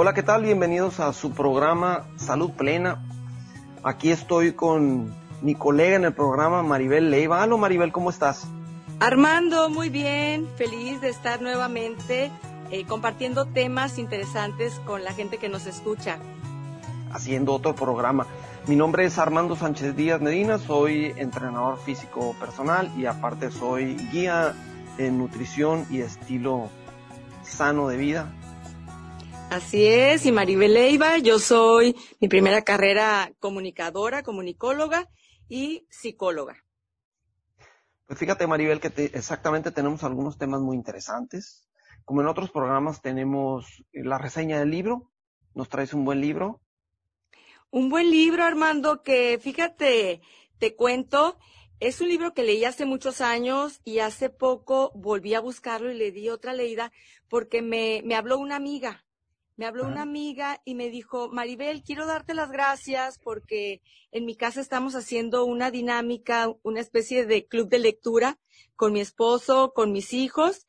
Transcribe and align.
Hola, 0.00 0.14
¿qué 0.14 0.22
tal? 0.22 0.44
Bienvenidos 0.44 1.00
a 1.00 1.12
su 1.12 1.32
programa 1.32 2.04
Salud 2.14 2.52
Plena. 2.52 3.02
Aquí 3.82 4.12
estoy 4.12 4.52
con 4.52 5.12
mi 5.42 5.56
colega 5.56 5.96
en 5.96 6.04
el 6.04 6.12
programa, 6.14 6.62
Maribel 6.62 7.10
Leiva. 7.10 7.42
Hola, 7.42 7.56
Maribel, 7.56 7.90
¿cómo 7.90 8.08
estás? 8.08 8.46
Armando, 9.00 9.68
muy 9.68 9.88
bien, 9.88 10.46
feliz 10.54 11.00
de 11.00 11.08
estar 11.08 11.42
nuevamente 11.42 12.30
eh, 12.70 12.84
compartiendo 12.86 13.46
temas 13.46 13.98
interesantes 13.98 14.80
con 14.86 15.02
la 15.02 15.12
gente 15.14 15.38
que 15.38 15.48
nos 15.48 15.66
escucha. 15.66 16.18
Haciendo 17.10 17.52
otro 17.52 17.74
programa. 17.74 18.24
Mi 18.68 18.76
nombre 18.76 19.04
es 19.04 19.18
Armando 19.18 19.56
Sánchez 19.56 19.96
Díaz 19.96 20.20
Medina, 20.20 20.58
soy 20.58 21.12
entrenador 21.16 21.76
físico 21.76 22.36
personal 22.38 22.88
y 22.96 23.06
aparte 23.06 23.50
soy 23.50 23.96
guía 24.12 24.54
en 24.96 25.18
nutrición 25.18 25.86
y 25.90 26.02
estilo 26.02 26.68
sano 27.42 27.88
de 27.88 27.96
vida. 27.96 28.32
Así 29.50 29.86
es, 29.86 30.26
y 30.26 30.30
Maribel 30.30 30.74
Leiva, 30.74 31.16
yo 31.16 31.38
soy 31.38 31.96
mi 32.20 32.28
primera 32.28 32.64
carrera 32.64 33.32
comunicadora, 33.38 34.22
comunicóloga 34.22 35.08
y 35.48 35.86
psicóloga. 35.88 36.62
Pues 38.04 38.18
fíjate 38.18 38.46
Maribel 38.46 38.78
que 38.78 38.92
exactamente 39.14 39.70
tenemos 39.70 40.04
algunos 40.04 40.36
temas 40.36 40.60
muy 40.60 40.76
interesantes. 40.76 41.66
Como 42.04 42.20
en 42.20 42.26
otros 42.26 42.50
programas 42.50 43.00
tenemos 43.00 43.82
la 43.92 44.18
reseña 44.18 44.58
del 44.58 44.70
libro, 44.70 45.10
nos 45.54 45.70
traes 45.70 45.94
un 45.94 46.04
buen 46.04 46.20
libro. 46.20 46.60
Un 47.70 47.88
buen 47.88 48.10
libro, 48.10 48.44
Armando, 48.44 49.02
que 49.02 49.38
fíjate, 49.40 50.20
te 50.58 50.76
cuento, 50.76 51.38
es 51.80 52.02
un 52.02 52.08
libro 52.08 52.34
que 52.34 52.42
leí 52.42 52.66
hace 52.66 52.84
muchos 52.84 53.22
años 53.22 53.80
y 53.82 54.00
hace 54.00 54.28
poco 54.28 54.92
volví 54.94 55.32
a 55.32 55.40
buscarlo 55.40 55.90
y 55.90 55.96
le 55.96 56.12
di 56.12 56.28
otra 56.28 56.52
leída 56.52 56.92
porque 57.30 57.62
me, 57.62 58.02
me 58.04 58.14
habló 58.14 58.38
una 58.38 58.56
amiga 58.56 59.06
me 59.58 59.66
habló 59.66 59.86
una 59.86 60.02
amiga 60.02 60.62
y 60.64 60.76
me 60.76 60.88
dijo, 60.88 61.30
Maribel, 61.30 61.82
quiero 61.82 62.06
darte 62.06 62.32
las 62.32 62.52
gracias 62.52 63.18
porque 63.18 63.82
en 64.12 64.24
mi 64.24 64.36
casa 64.36 64.60
estamos 64.60 64.94
haciendo 64.94 65.44
una 65.44 65.72
dinámica, 65.72 66.54
una 66.62 66.80
especie 66.80 67.26
de 67.26 67.44
club 67.44 67.68
de 67.68 67.80
lectura 67.80 68.38
con 68.76 68.92
mi 68.92 69.00
esposo, 69.00 69.72
con 69.74 69.90
mis 69.90 70.12
hijos, 70.14 70.68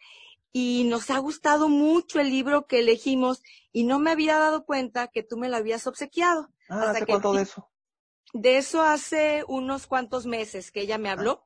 y 0.51 0.85
nos 0.85 1.11
ha 1.11 1.19
gustado 1.19 1.69
mucho 1.69 2.19
el 2.19 2.31
libro 2.31 2.65
que 2.65 2.79
elegimos 2.79 3.43
y 3.71 3.83
no 3.83 3.99
me 3.99 4.09
había 4.09 4.39
dado 4.39 4.65
cuenta 4.65 5.07
que 5.07 5.21
tú 5.21 5.37
me 5.37 5.49
lo 5.49 5.57
habías 5.57 5.85
obsequiado. 5.85 6.49
Ah, 6.67 6.89
¿hace 6.89 7.05
cuánto 7.05 7.33
de 7.33 7.43
eso? 7.43 7.69
De 8.33 8.57
eso 8.57 8.81
hace 8.81 9.43
unos 9.47 9.85
cuantos 9.85 10.25
meses 10.25 10.71
que 10.71 10.81
ella 10.81 10.97
me 10.97 11.11
habló. 11.11 11.43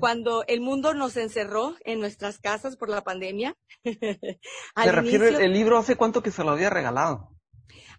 Cuando 0.00 0.44
el 0.46 0.60
mundo 0.60 0.94
nos 0.94 1.16
encerró 1.16 1.74
en 1.84 2.00
nuestras 2.00 2.38
casas 2.38 2.76
por 2.76 2.88
la 2.88 3.02
pandemia. 3.02 3.56
Se 3.84 4.92
refiere 4.92 5.28
el 5.44 5.52
libro 5.52 5.78
hace 5.78 5.96
cuánto 5.96 6.22
que 6.22 6.30
se 6.30 6.44
lo 6.44 6.50
había 6.50 6.70
regalado. 6.70 7.30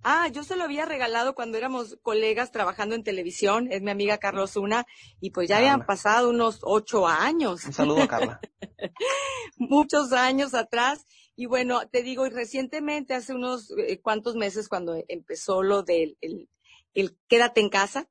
Ah, 0.03 0.27
yo 0.29 0.43
se 0.43 0.55
lo 0.55 0.63
había 0.63 0.85
regalado 0.85 1.33
cuando 1.33 1.57
éramos 1.57 1.97
colegas 2.01 2.51
trabajando 2.51 2.95
en 2.95 3.03
televisión, 3.03 3.67
es 3.71 3.81
mi 3.81 3.91
amiga 3.91 4.19
Carlos 4.19 4.55
Una, 4.55 4.85
y 5.19 5.31
pues 5.31 5.49
ya 5.49 5.57
habían 5.57 5.85
pasado 5.85 6.29
unos 6.29 6.59
ocho 6.61 7.07
años. 7.07 7.65
Un 7.65 7.73
saludo 7.73 8.03
a 8.03 8.07
Carla. 8.07 8.39
Muchos 9.57 10.13
años 10.13 10.53
atrás. 10.53 11.05
Y 11.35 11.45
bueno, 11.45 11.87
te 11.87 12.03
digo, 12.03 12.25
y 12.25 12.29
recientemente, 12.29 13.13
hace 13.13 13.33
unos 13.33 13.71
eh, 13.77 13.99
cuantos 13.99 14.35
meses, 14.35 14.69
cuando 14.69 14.95
empezó 15.07 15.61
lo 15.61 15.83
del 15.83 16.17
el 16.93 17.17
quédate 17.27 17.61
en 17.61 17.69
casa, 17.69 18.09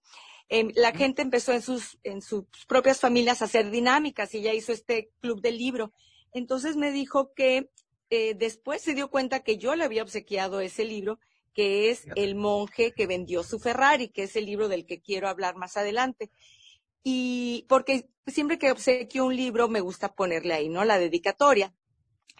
Em, 0.48 0.70
la 0.76 0.92
gente 0.92 1.22
empezó 1.22 1.52
en 1.52 1.62
sus, 1.62 1.98
en 2.04 2.22
sus 2.22 2.44
propias 2.68 3.00
familias 3.00 3.42
a 3.42 3.46
hacer 3.46 3.70
dinámicas 3.70 4.34
y 4.34 4.42
ya 4.42 4.54
hizo 4.54 4.72
este 4.72 5.10
club 5.20 5.40
del 5.40 5.58
libro. 5.58 5.92
Entonces 6.32 6.76
me 6.76 6.92
dijo 6.92 7.32
que 7.34 7.70
eh, 8.10 8.34
después 8.34 8.82
se 8.82 8.94
dio 8.94 9.10
cuenta 9.10 9.40
que 9.40 9.58
yo 9.58 9.74
le 9.74 9.84
había 9.84 10.02
obsequiado 10.02 10.60
ese 10.60 10.84
libro, 10.84 11.18
que 11.52 11.90
es 11.90 12.06
El 12.14 12.34
monje 12.34 12.92
que 12.92 13.06
vendió 13.06 13.42
su 13.42 13.58
Ferrari, 13.58 14.08
que 14.08 14.24
es 14.24 14.36
el 14.36 14.46
libro 14.46 14.68
del 14.68 14.86
que 14.86 15.00
quiero 15.00 15.28
hablar 15.28 15.56
más 15.56 15.76
adelante. 15.76 16.30
Y 17.02 17.64
porque 17.68 18.08
siempre 18.26 18.58
que 18.58 18.70
obsequio 18.70 19.24
un 19.24 19.34
libro 19.34 19.68
me 19.68 19.80
gusta 19.80 20.14
ponerle 20.14 20.54
ahí, 20.54 20.68
¿no? 20.68 20.84
La 20.84 20.98
dedicatoria. 20.98 21.74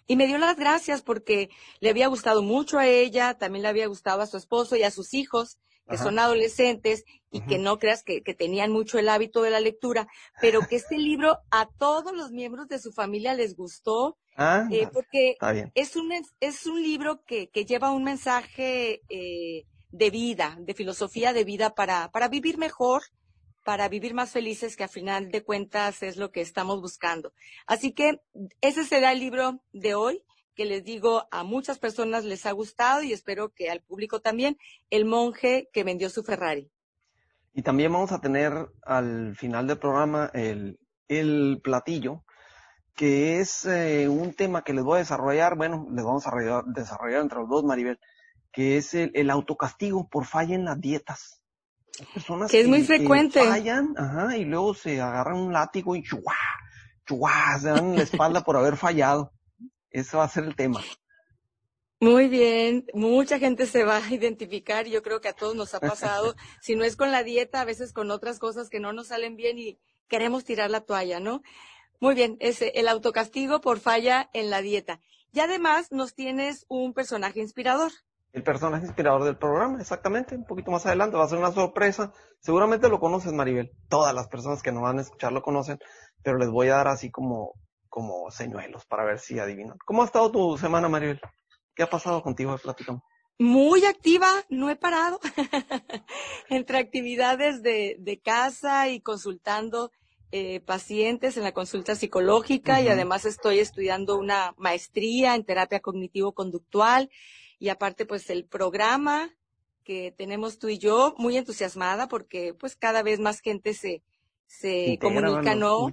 Y 0.07 0.15
me 0.15 0.29
dio 0.29 0.39
las 0.39 0.57
gracias 0.57 1.03
porque 1.03 1.51
le 1.81 1.91
había 1.91 2.07
gustado 2.07 2.43
mucho 2.43 2.79
a 2.79 2.87
ella, 2.87 3.35
también 3.39 3.63
le 3.63 3.69
había 3.69 3.87
gustado 3.89 4.23
a 4.23 4.27
su 4.27 4.37
esposo 4.37 4.77
y 4.77 4.85
a 4.85 4.93
sus 4.93 5.15
hijos 5.15 5.59
que 5.89 5.99
son 5.99 6.19
adolescentes 6.19 7.05
y 7.31 7.41
que 7.43 7.59
no 7.59 7.79
creas 7.79 8.03
que, 8.03 8.21
tenían 8.21 8.73
mucho 8.73 8.99
el 8.99 9.09
hábito 9.09 9.43
de 9.43 9.51
la 9.51 9.61
lectura, 9.61 10.09
pero 10.41 10.61
que 10.67 10.77
este 10.77 10.99
libro 10.99 11.39
a 11.51 11.69
todos 11.79 12.15
los 12.15 12.31
miembros 12.31 12.69
de 12.69 12.79
su 12.79 12.93
familia 12.93 13.35
les 13.35 13.57
gustó, 13.57 14.17
ah, 14.37 14.67
eh, 14.71 14.89
porque 14.93 15.37
es 15.75 15.97
un, 15.97 16.13
es 16.41 16.67
un 16.67 16.83
libro 16.83 17.23
que, 17.25 17.49
que 17.49 17.65
lleva 17.65 17.93
un 17.93 18.05
mensaje 18.05 19.03
eh, 19.09 19.67
de 19.91 20.11
vida, 20.11 20.57
de 20.61 20.75
filosofía 20.75 21.33
de 21.33 21.45
vida 21.45 21.75
para, 21.75 22.11
para 22.11 22.29
vivir 22.29 22.59
mejor, 22.59 23.03
para 23.65 23.89
vivir 23.89 24.15
más 24.15 24.31
felices, 24.31 24.77
que 24.77 24.85
a 24.85 24.89
final 24.89 25.31
de 25.31 25.43
cuentas 25.43 26.03
es 26.03 26.17
lo 26.17 26.31
que 26.31 26.41
estamos 26.41 26.81
buscando. 26.81 27.33
Así 27.67 27.93
que 27.93 28.21
ese 28.61 28.85
será 28.85 29.13
el 29.13 29.21
libro 29.21 29.61
de 29.73 29.95
hoy 29.95 30.23
que 30.57 30.65
les 30.65 30.83
digo 30.83 31.29
a 31.31 31.45
muchas 31.45 31.79
personas 31.79 32.25
les 32.25 32.47
ha 32.47 32.53
gustado 32.53 33.03
y 33.03 33.13
espero 33.13 33.51
que 33.51 33.71
al 33.71 33.83
público 33.83 34.21
también, 34.21 34.57
el 34.91 35.05
monje 35.05 35.69
que 35.73 35.85
vendió 35.85 36.11
su 36.11 36.25
Ferrari. 36.25 36.71
Y 37.53 37.63
también 37.63 37.93
vamos 37.93 38.11
a 38.13 38.21
tener 38.21 38.53
al 38.83 39.37
final 39.37 39.67
del 39.67 39.79
programa 39.79 40.31
el, 40.35 40.79
el 41.09 41.61
platillo, 41.63 42.25
que 42.95 43.41
es 43.41 43.67
eh, 43.67 44.09
un 44.09 44.35
tema 44.35 44.63
que 44.63 44.73
les 44.73 44.83
voy 44.83 44.97
a 44.97 44.99
desarrollar, 45.01 45.57
bueno, 45.57 45.87
les 45.93 46.05
vamos 46.05 46.27
a 46.27 46.63
desarrollar, 46.67 47.23
entre 47.23 47.39
los 47.39 47.49
dos, 47.49 47.65
Maribel, 47.65 48.01
que 48.51 48.79
es 48.79 48.95
el, 48.95 49.31
autocastigo 49.31 50.09
por 50.09 50.25
falla 50.25 50.55
en 50.55 50.65
las 50.65 50.81
dietas. 50.81 51.43
personas 52.15 52.51
que 52.51 52.61
es 52.61 52.69
muy 52.69 52.83
frecuente. 52.83 53.45
fallan, 53.45 53.95
ajá, 53.97 54.37
y 54.37 54.47
luego 54.47 54.75
se 54.75 55.01
agarran 55.01 55.37
un 55.37 55.53
látigo 55.53 55.95
y 55.95 56.03
chuá, 56.03 56.35
chuá, 57.07 57.59
se 57.61 57.69
dan 57.69 57.95
la 57.95 58.03
espalda 58.03 58.41
por 58.43 58.57
haber 58.57 58.77
fallado. 58.77 59.33
Eso 59.91 60.19
va 60.19 60.25
a 60.25 60.29
ser 60.29 60.45
el 60.45 60.57
tema. 60.57 60.83
Muy 61.99 62.29
bien, 62.29 62.85
mucha 62.93 63.39
gente 63.39 63.65
se 63.65 63.85
va 63.85 63.97
a 63.97 64.11
identificar, 64.15 64.85
yo 64.87 65.03
creo 65.03 65.23
que 65.23 65.29
a 65.29 65.33
todos 65.33 65.57
nos 65.57 65.75
ha 65.75 65.81
pasado, 65.81 66.35
si 66.61 66.77
no 66.77 66.85
es 66.85 66.95
con 66.95 67.11
la 67.11 67.23
dieta, 67.23 67.63
a 67.63 67.65
veces 67.65 67.95
con 67.95 68.11
otras 68.11 68.39
cosas 68.39 68.69
que 68.69 68.81
no 68.81 68.93
nos 68.93 69.09
salen 69.09 69.35
bien 69.35 69.59
y 69.59 69.79
queremos 70.07 70.45
tirar 70.45 70.71
la 70.71 70.83
toalla, 70.83 71.21
¿no? 71.21 71.43
Muy 71.99 72.15
bien, 72.15 72.37
ese, 72.41 72.73
el 72.75 72.89
autocastigo 72.89 73.63
por 73.63 73.81
falla 73.81 74.29
en 74.35 74.51
la 74.51 74.61
dieta. 74.61 75.01
Y 75.33 75.41
además 75.41 75.91
nos 75.91 76.15
tienes 76.15 76.67
un 76.69 76.93
personaje 76.93 77.41
inspirador. 77.41 77.93
El 78.33 78.43
personaje 78.43 78.85
inspirador 78.85 79.25
del 79.25 79.39
programa, 79.39 79.81
exactamente, 79.81 80.35
un 80.35 80.45
poquito 80.45 80.71
más 80.71 80.85
adelante, 80.85 81.17
va 81.17 81.25
a 81.25 81.29
ser 81.29 81.39
una 81.39 81.53
sorpresa. 81.53 82.13
Seguramente 82.41 82.91
lo 82.91 83.01
conoces, 83.01 83.33
Maribel. 83.33 83.73
Todas 83.89 84.15
las 84.15 84.29
personas 84.29 84.63
que 84.63 84.73
nos 84.73 84.83
van 84.83 84.99
a 84.99 85.03
escuchar 85.03 85.33
lo 85.33 85.41
conocen, 85.41 85.79
pero 86.23 86.37
les 86.37 86.51
voy 86.51 86.69
a 86.69 86.77
dar 86.77 86.89
así 86.89 87.11
como 87.11 87.55
como 87.97 88.31
señuelos 88.31 88.85
para 88.85 89.07
ver 89.07 89.19
si 89.19 89.39
adivinan. 89.39 89.79
¿Cómo 89.87 90.03
ha 90.03 90.05
estado 90.05 90.31
tu 90.31 90.59
semana, 90.59 90.87
Maribel? 90.87 91.19
¿Qué 91.75 91.83
ha 91.83 91.89
pasado 91.89 92.23
contigo? 92.23 92.55
Platicamos. 92.59 93.03
Muy 93.39 93.87
activa, 93.87 94.29
no 94.51 94.69
he 94.69 94.77
parado. 94.77 95.19
Entre 96.51 96.77
actividades 96.77 97.63
de, 97.63 97.97
de, 97.99 98.21
casa 98.21 98.91
y 98.91 99.01
consultando 99.01 99.91
eh, 100.31 100.61
pacientes 100.61 101.39
en 101.39 101.45
la 101.45 101.53
consulta 101.53 101.95
psicológica 101.95 102.83
y 102.83 102.89
además 102.89 103.25
estoy 103.25 103.61
estudiando 103.61 104.19
una 104.19 104.53
maestría 104.59 105.35
en 105.35 105.47
terapia 105.47 105.81
cognitivo-conductual 105.81 107.09
y 107.59 107.71
aparte 107.71 108.05
pues 108.05 108.29
el 108.29 108.45
programa 108.45 109.31
que 109.85 110.13
tenemos 110.15 110.59
tú 110.59 110.69
y 110.69 110.77
yo, 110.79 111.15
muy 111.17 111.39
entusiasmada 111.39 112.09
porque 112.09 112.53
pues 112.53 112.77
cada 112.77 113.03
vez 113.03 113.21
más 113.21 113.41
gente 113.41 113.73
se, 113.73 114.03
se 114.47 114.99
comunica, 115.01 115.55
¿no? 115.55 115.91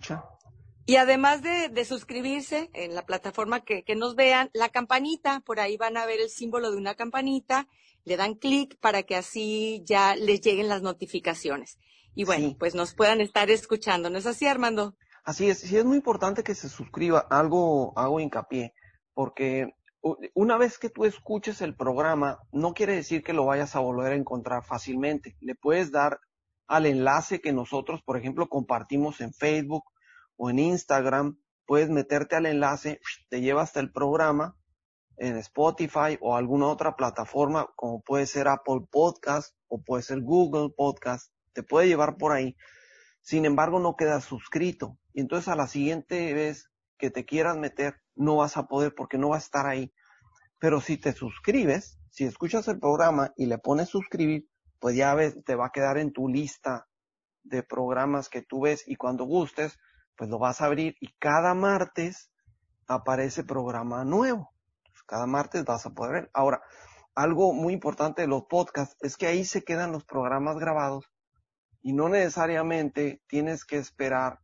Y 0.85 0.97
además 0.97 1.41
de, 1.41 1.69
de, 1.69 1.85
suscribirse 1.85 2.69
en 2.73 2.93
la 2.93 3.05
plataforma 3.05 3.61
que, 3.61 3.83
que, 3.83 3.95
nos 3.95 4.15
vean, 4.15 4.49
la 4.53 4.69
campanita, 4.69 5.39
por 5.39 5.59
ahí 5.59 5.77
van 5.77 5.95
a 5.95 6.05
ver 6.05 6.19
el 6.19 6.29
símbolo 6.29 6.71
de 6.71 6.77
una 6.77 6.95
campanita, 6.95 7.67
le 8.03 8.17
dan 8.17 8.35
clic 8.35 8.77
para 8.79 9.03
que 9.03 9.15
así 9.15 9.81
ya 9.85 10.15
les 10.15 10.41
lleguen 10.41 10.67
las 10.67 10.81
notificaciones. 10.81 11.77
Y 12.15 12.25
bueno, 12.25 12.55
pues 12.59 12.75
nos 12.75 12.93
puedan 12.93 13.21
estar 13.21 13.49
escuchando. 13.49 14.09
¿No 14.09 14.17
es 14.17 14.25
así, 14.25 14.45
Armando? 14.45 14.95
Así 15.23 15.49
es, 15.49 15.59
sí 15.59 15.77
es 15.77 15.85
muy 15.85 15.97
importante 15.97 16.43
que 16.43 16.53
se 16.53 16.67
suscriba, 16.67 17.25
algo 17.29 17.97
hago 17.97 18.19
hincapié, 18.19 18.73
porque 19.13 19.73
una 20.33 20.57
vez 20.57 20.77
que 20.77 20.89
tú 20.89 21.05
escuches 21.05 21.61
el 21.61 21.75
programa, 21.75 22.39
no 22.51 22.73
quiere 22.73 22.93
decir 22.93 23.23
que 23.23 23.31
lo 23.31 23.45
vayas 23.45 23.77
a 23.77 23.79
volver 23.79 24.11
a 24.11 24.17
encontrar 24.17 24.65
fácilmente. 24.65 25.37
Le 25.39 25.55
puedes 25.55 25.91
dar 25.91 26.19
al 26.67 26.85
enlace 26.85 27.39
que 27.39 27.53
nosotros, 27.53 28.01
por 28.03 28.17
ejemplo, 28.17 28.49
compartimos 28.49 29.21
en 29.21 29.33
Facebook 29.33 29.85
o 30.37 30.49
en 30.49 30.59
Instagram, 30.59 31.37
puedes 31.65 31.89
meterte 31.89 32.35
al 32.35 32.45
enlace, 32.45 32.99
te 33.29 33.41
lleva 33.41 33.61
hasta 33.61 33.79
el 33.79 33.91
programa 33.91 34.57
en 35.17 35.37
Spotify 35.37 36.17
o 36.21 36.35
alguna 36.35 36.67
otra 36.67 36.95
plataforma, 36.95 37.67
como 37.75 38.01
puede 38.01 38.25
ser 38.25 38.47
Apple 38.47 38.81
Podcast 38.91 39.55
o 39.67 39.81
puede 39.81 40.03
ser 40.03 40.21
Google 40.21 40.73
Podcast, 40.75 41.31
te 41.53 41.63
puede 41.63 41.87
llevar 41.87 42.17
por 42.17 42.31
ahí. 42.31 42.55
Sin 43.21 43.45
embargo, 43.45 43.79
no 43.79 43.95
quedas 43.95 44.25
suscrito. 44.25 44.97
Y 45.13 45.21
entonces 45.21 45.47
a 45.47 45.55
la 45.55 45.67
siguiente 45.67 46.33
vez 46.33 46.69
que 46.97 47.11
te 47.11 47.25
quieras 47.25 47.57
meter, 47.57 48.01
no 48.15 48.37
vas 48.37 48.57
a 48.57 48.67
poder 48.67 48.95
porque 48.95 49.17
no 49.17 49.29
va 49.29 49.35
a 49.35 49.39
estar 49.39 49.65
ahí. 49.65 49.93
Pero 50.59 50.81
si 50.81 50.97
te 50.97 51.13
suscribes, 51.13 51.99
si 52.09 52.25
escuchas 52.25 52.67
el 52.67 52.79
programa 52.79 53.33
y 53.37 53.45
le 53.45 53.57
pones 53.57 53.89
suscribir, 53.89 54.47
pues 54.79 54.95
ya 54.95 55.13
ves, 55.15 55.43
te 55.45 55.55
va 55.55 55.67
a 55.67 55.71
quedar 55.71 55.97
en 55.97 56.11
tu 56.11 56.27
lista 56.27 56.87
de 57.43 57.63
programas 57.63 58.29
que 58.29 58.41
tú 58.41 58.61
ves 58.61 58.83
y 58.87 58.95
cuando 58.95 59.25
gustes, 59.25 59.77
pues 60.15 60.29
lo 60.29 60.39
vas 60.39 60.61
a 60.61 60.65
abrir 60.65 60.95
y 60.99 61.07
cada 61.19 61.53
martes 61.53 62.31
aparece 62.87 63.43
programa 63.43 64.03
nuevo. 64.05 64.51
cada 65.05 65.25
martes 65.25 65.65
vas 65.65 65.85
a 65.85 65.91
poder 65.91 66.13
ver. 66.13 66.31
Ahora, 66.33 66.61
algo 67.15 67.53
muy 67.53 67.73
importante 67.73 68.21
de 68.21 68.27
los 68.27 68.45
podcasts 68.45 68.95
es 69.01 69.17
que 69.17 69.27
ahí 69.27 69.45
se 69.45 69.63
quedan 69.63 69.91
los 69.91 70.05
programas 70.05 70.57
grabados 70.57 71.05
y 71.81 71.93
no 71.93 72.09
necesariamente 72.09 73.21
tienes 73.27 73.65
que 73.65 73.77
esperar 73.77 74.39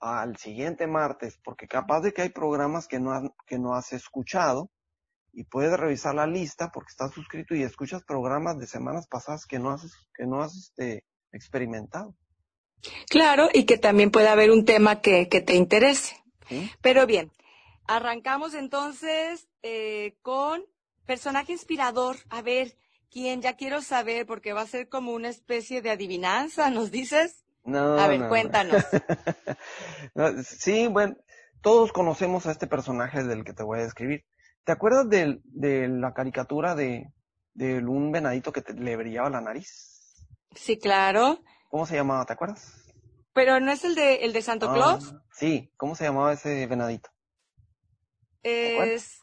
al 0.00 0.36
siguiente 0.36 0.86
martes, 0.86 1.38
porque 1.42 1.66
capaz 1.66 2.00
de 2.02 2.12
que 2.12 2.22
hay 2.22 2.28
programas 2.28 2.86
que 2.86 3.00
no, 3.00 3.34
que 3.46 3.58
no 3.58 3.74
has 3.74 3.92
escuchado 3.92 4.70
y 5.32 5.44
puedes 5.44 5.78
revisar 5.78 6.14
la 6.14 6.26
lista 6.26 6.70
porque 6.70 6.90
estás 6.90 7.12
suscrito 7.12 7.54
y 7.54 7.62
escuchas 7.62 8.04
programas 8.04 8.58
de 8.58 8.66
semanas 8.66 9.08
pasadas 9.08 9.46
que 9.46 9.58
no 9.58 9.70
has, 9.70 9.90
que 10.14 10.26
no 10.26 10.42
has 10.42 10.54
este, 10.56 11.04
experimentado. 11.32 12.14
Claro, 13.08 13.48
y 13.52 13.64
que 13.64 13.78
también 13.78 14.10
puede 14.10 14.28
haber 14.28 14.50
un 14.50 14.64
tema 14.64 15.00
que, 15.00 15.28
que 15.28 15.40
te 15.40 15.54
interese. 15.54 16.16
Pero 16.80 17.06
bien, 17.06 17.32
arrancamos 17.86 18.54
entonces 18.54 19.48
eh, 19.62 20.16
con 20.22 20.62
personaje 21.06 21.52
inspirador. 21.52 22.16
A 22.30 22.42
ver, 22.42 22.76
¿quién? 23.10 23.42
Ya 23.42 23.56
quiero 23.56 23.82
saber 23.82 24.26
porque 24.26 24.52
va 24.52 24.62
a 24.62 24.66
ser 24.66 24.88
como 24.88 25.12
una 25.12 25.28
especie 25.28 25.82
de 25.82 25.90
adivinanza, 25.90 26.70
¿nos 26.70 26.90
dices? 26.90 27.44
No. 27.64 27.98
A 27.98 28.08
ver, 28.08 28.28
cuéntanos. 28.28 28.84
sí, 30.46 30.86
bueno, 30.88 31.16
todos 31.62 31.92
conocemos 31.92 32.46
a 32.46 32.50
este 32.50 32.66
personaje 32.66 33.24
del 33.24 33.44
que 33.44 33.54
te 33.54 33.62
voy 33.62 33.80
a 33.80 33.84
describir. 33.84 34.24
¿Te 34.64 34.72
acuerdas 34.72 35.08
de, 35.08 35.40
de 35.44 35.88
la 35.88 36.12
caricatura 36.12 36.74
de, 36.74 37.10
de 37.54 37.78
un 37.78 38.12
venadito 38.12 38.52
que 38.52 38.60
te, 38.60 38.74
le 38.74 38.96
brillaba 38.96 39.30
la 39.30 39.40
nariz? 39.40 40.28
Sí, 40.54 40.78
claro. 40.78 41.40
¿Cómo 41.74 41.86
se 41.86 41.96
llamaba? 41.96 42.24
¿Te 42.24 42.32
acuerdas? 42.34 42.72
Pero 43.32 43.58
no 43.58 43.72
es 43.72 43.82
el 43.82 43.96
de, 43.96 44.18
el 44.24 44.32
de 44.32 44.42
Santo 44.42 44.70
Ah, 44.70 44.74
Claus. 44.74 45.12
Sí, 45.32 45.72
¿cómo 45.76 45.96
se 45.96 46.04
llamaba 46.04 46.32
ese 46.32 46.68
venadito? 46.68 47.10
Es. 48.44 49.18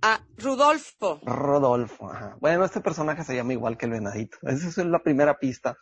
Ah, 0.00 0.20
Rudolfo. 0.36 1.18
Rodolfo. 1.24 2.08
Ajá. 2.08 2.36
Bueno, 2.38 2.64
este 2.64 2.80
personaje 2.80 3.24
se 3.24 3.34
llama 3.34 3.52
igual 3.52 3.76
que 3.76 3.86
el 3.86 3.90
venadito. 3.90 4.38
Esa 4.42 4.68
es 4.68 4.76
la 4.86 5.00
primera 5.00 5.36
pista. 5.36 5.76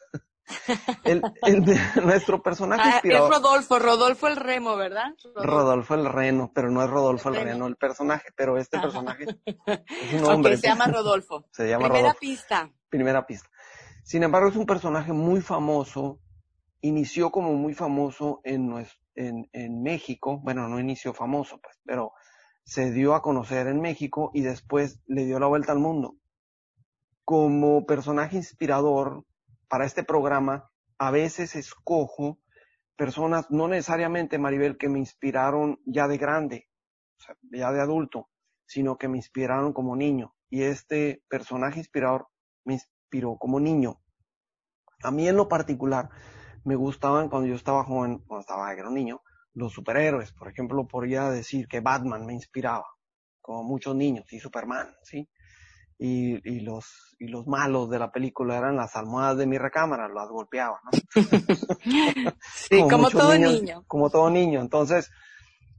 el, 1.05 1.23
el 1.43 1.65
de 1.67 1.79
nuestro 2.03 2.43
personaje 2.43 2.89
Ah, 2.89 3.01
es. 3.05 3.21
Rodolfo, 3.21 3.79
Rodolfo 3.79 4.29
el 4.29 4.37
remo, 4.37 4.77
¿verdad? 4.77 5.11
Rodolfo 5.35 5.95
el 5.97 6.07
Reno, 6.11 6.51
pero 6.55 6.71
no 6.71 6.83
es 6.83 6.89
Rodolfo 6.89 7.29
el 7.29 7.35
Reno. 7.35 7.67
El 7.67 7.77
personaje, 7.77 8.31
pero 8.35 8.57
este 8.57 8.81
personaje 8.81 9.27
es 9.67 10.15
un 10.23 10.25
hombre. 10.31 10.57
se 10.57 10.69
llama 10.69 10.87
Rodolfo. 10.87 11.45
Se 11.53 11.69
llama 11.69 11.89
Primera 11.89 12.01
Rodolfo. 12.05 12.21
pista. 12.21 12.71
Primera 12.89 13.27
pista. 13.27 13.49
Sin 14.03 14.25
embargo, 14.25 14.49
es 14.49 14.57
un 14.57 14.67
personaje 14.67 15.13
muy 15.13 15.41
famoso. 15.41 16.21
Inició 16.81 17.31
como 17.31 17.55
muy 17.55 17.75
famoso 17.75 18.41
en, 18.45 18.73
México. 19.83 20.41
Bueno, 20.43 20.69
no 20.69 20.81
inició 20.81 21.15
famoso, 21.15 21.61
pues, 21.61 21.79
pero 21.85 22.13
se 22.65 22.91
dio 22.91 23.15
a 23.15 23.23
conocer 23.23 23.69
en 23.69 23.81
México 23.81 24.31
y 24.35 24.43
después 24.43 25.01
le 25.07 25.25
dio 25.25 25.39
la 25.39 25.47
vuelta 25.47 25.73
al 25.73 25.79
mundo. 25.79 26.17
Como 27.25 27.87
personaje 27.87 28.37
inspirador 28.37 29.25
para 29.69 29.87
este 29.87 30.03
programa, 30.03 30.71
a 30.99 31.11
veces 31.11 31.55
escojo 31.55 32.41
personas, 32.97 33.51
no 33.51 33.69
necesariamente, 33.69 34.39
Maribel, 34.39 34.77
que 34.77 34.89
me 34.89 34.99
inspiraron 34.99 35.81
ya 35.87 36.09
de 36.09 36.19
grande, 36.19 36.69
ya 37.53 37.73
de 37.73 37.81
adulto, 37.81 38.29
sino 38.67 38.99
que 38.99 39.09
me 39.09 39.19
inspiraron 39.19 39.73
como 39.73 39.95
niño. 39.95 40.35
Y 40.51 40.63
este 40.63 41.23
personaje 41.29 41.79
inspirador 41.79 42.29
me 42.65 42.75
inspiró 43.13 43.37
como 43.37 43.61
niño. 43.61 44.01
A 45.03 45.11
mí 45.11 45.29
en 45.29 45.37
lo 45.37 45.49
particular 45.49 46.09
me 46.65 46.77
gustaban 46.77 47.29
cuando 47.29 47.49
yo 47.49 47.57
estaba 47.57 47.85
joven, 47.85 48.19
cuando 48.27 48.41
estaba 48.41 48.73
era 48.73 48.89
un 48.89 48.95
niño, 48.95 49.21
los 49.53 49.73
superhéroes. 49.73 50.33
Por 50.33 50.49
ejemplo, 50.49 50.87
podría 50.87 51.29
decir 51.31 51.69
que 51.69 51.81
Batman 51.81 52.25
me 52.25 52.33
inspiraba, 52.33 52.87
como 53.43 53.65
muchos 53.65 53.95
niños, 53.95 54.33
y 54.33 54.41
Superman, 54.41 54.95
¿sí? 55.03 55.29
Y, 55.99 56.37
y 56.49 56.61
los, 56.61 57.17
y 57.19 57.29
los 57.29 57.47
malos 57.47 57.91
de 57.91 57.99
la 57.99 58.11
película 58.11 58.57
eran 58.57 58.77
las 58.77 58.97
almohadas 58.97 59.37
de 59.37 59.47
mi 59.47 59.59
recámara, 59.59 60.09
las 60.09 60.29
golpeaba, 60.31 60.81
¿no? 60.85 60.91
Sí, 62.55 62.83
como, 62.89 63.11
todo 63.11 63.35
niños, 63.35 63.53
niño. 63.61 63.85
Como 63.87 64.09
todo 64.09 64.31
niño. 64.31 64.61
Entonces, 64.61 65.11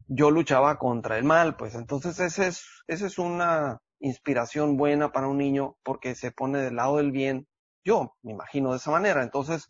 yo 0.07 0.29
luchaba 0.29 0.77
contra 0.77 1.17
el 1.17 1.23
mal, 1.23 1.55
pues 1.55 1.73
entonces 1.73 2.19
ese 2.19 2.47
es, 2.47 2.63
esa 2.87 3.07
es 3.07 3.17
una 3.17 3.81
inspiración 4.03 4.77
buena 4.77 5.11
para 5.11 5.27
un 5.27 5.37
niño 5.37 5.77
porque 5.83 6.15
se 6.15 6.31
pone 6.31 6.59
del 6.59 6.75
lado 6.75 6.97
del 6.97 7.11
bien. 7.11 7.47
Yo 7.83 8.15
me 8.21 8.31
imagino 8.31 8.71
de 8.71 8.77
esa 8.77 8.91
manera. 8.91 9.23
Entonces, 9.23 9.69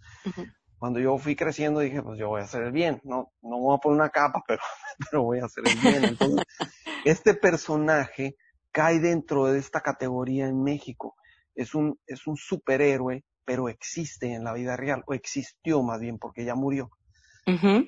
cuando 0.77 0.99
yo 0.99 1.17
fui 1.17 1.35
creciendo 1.35 1.79
dije, 1.79 2.01
pues 2.01 2.19
yo 2.19 2.29
voy 2.29 2.41
a 2.41 2.45
hacer 2.45 2.63
el 2.63 2.71
bien. 2.71 3.01
No, 3.03 3.31
no 3.41 3.57
voy 3.59 3.75
a 3.75 3.79
poner 3.79 4.01
una 4.01 4.09
capa, 4.09 4.43
pero, 4.47 4.61
pero 5.09 5.23
voy 5.23 5.39
a 5.39 5.45
hacer 5.45 5.63
el 5.67 5.79
bien. 5.79 6.03
Entonces, 6.03 6.45
este 7.05 7.33
personaje 7.33 8.35
cae 8.71 8.99
dentro 8.99 9.45
de 9.45 9.59
esta 9.59 9.81
categoría 9.81 10.47
en 10.47 10.63
México. 10.63 11.15
Es 11.55 11.75
un, 11.75 11.99
es 12.07 12.27
un 12.27 12.35
superhéroe, 12.35 13.23
pero 13.45 13.69
existe 13.69 14.33
en 14.33 14.43
la 14.43 14.53
vida 14.53 14.75
real, 14.75 15.03
o 15.05 15.13
existió 15.13 15.83
más 15.83 15.99
bien 15.99 16.17
porque 16.17 16.45
ya 16.45 16.55
murió 16.55 16.89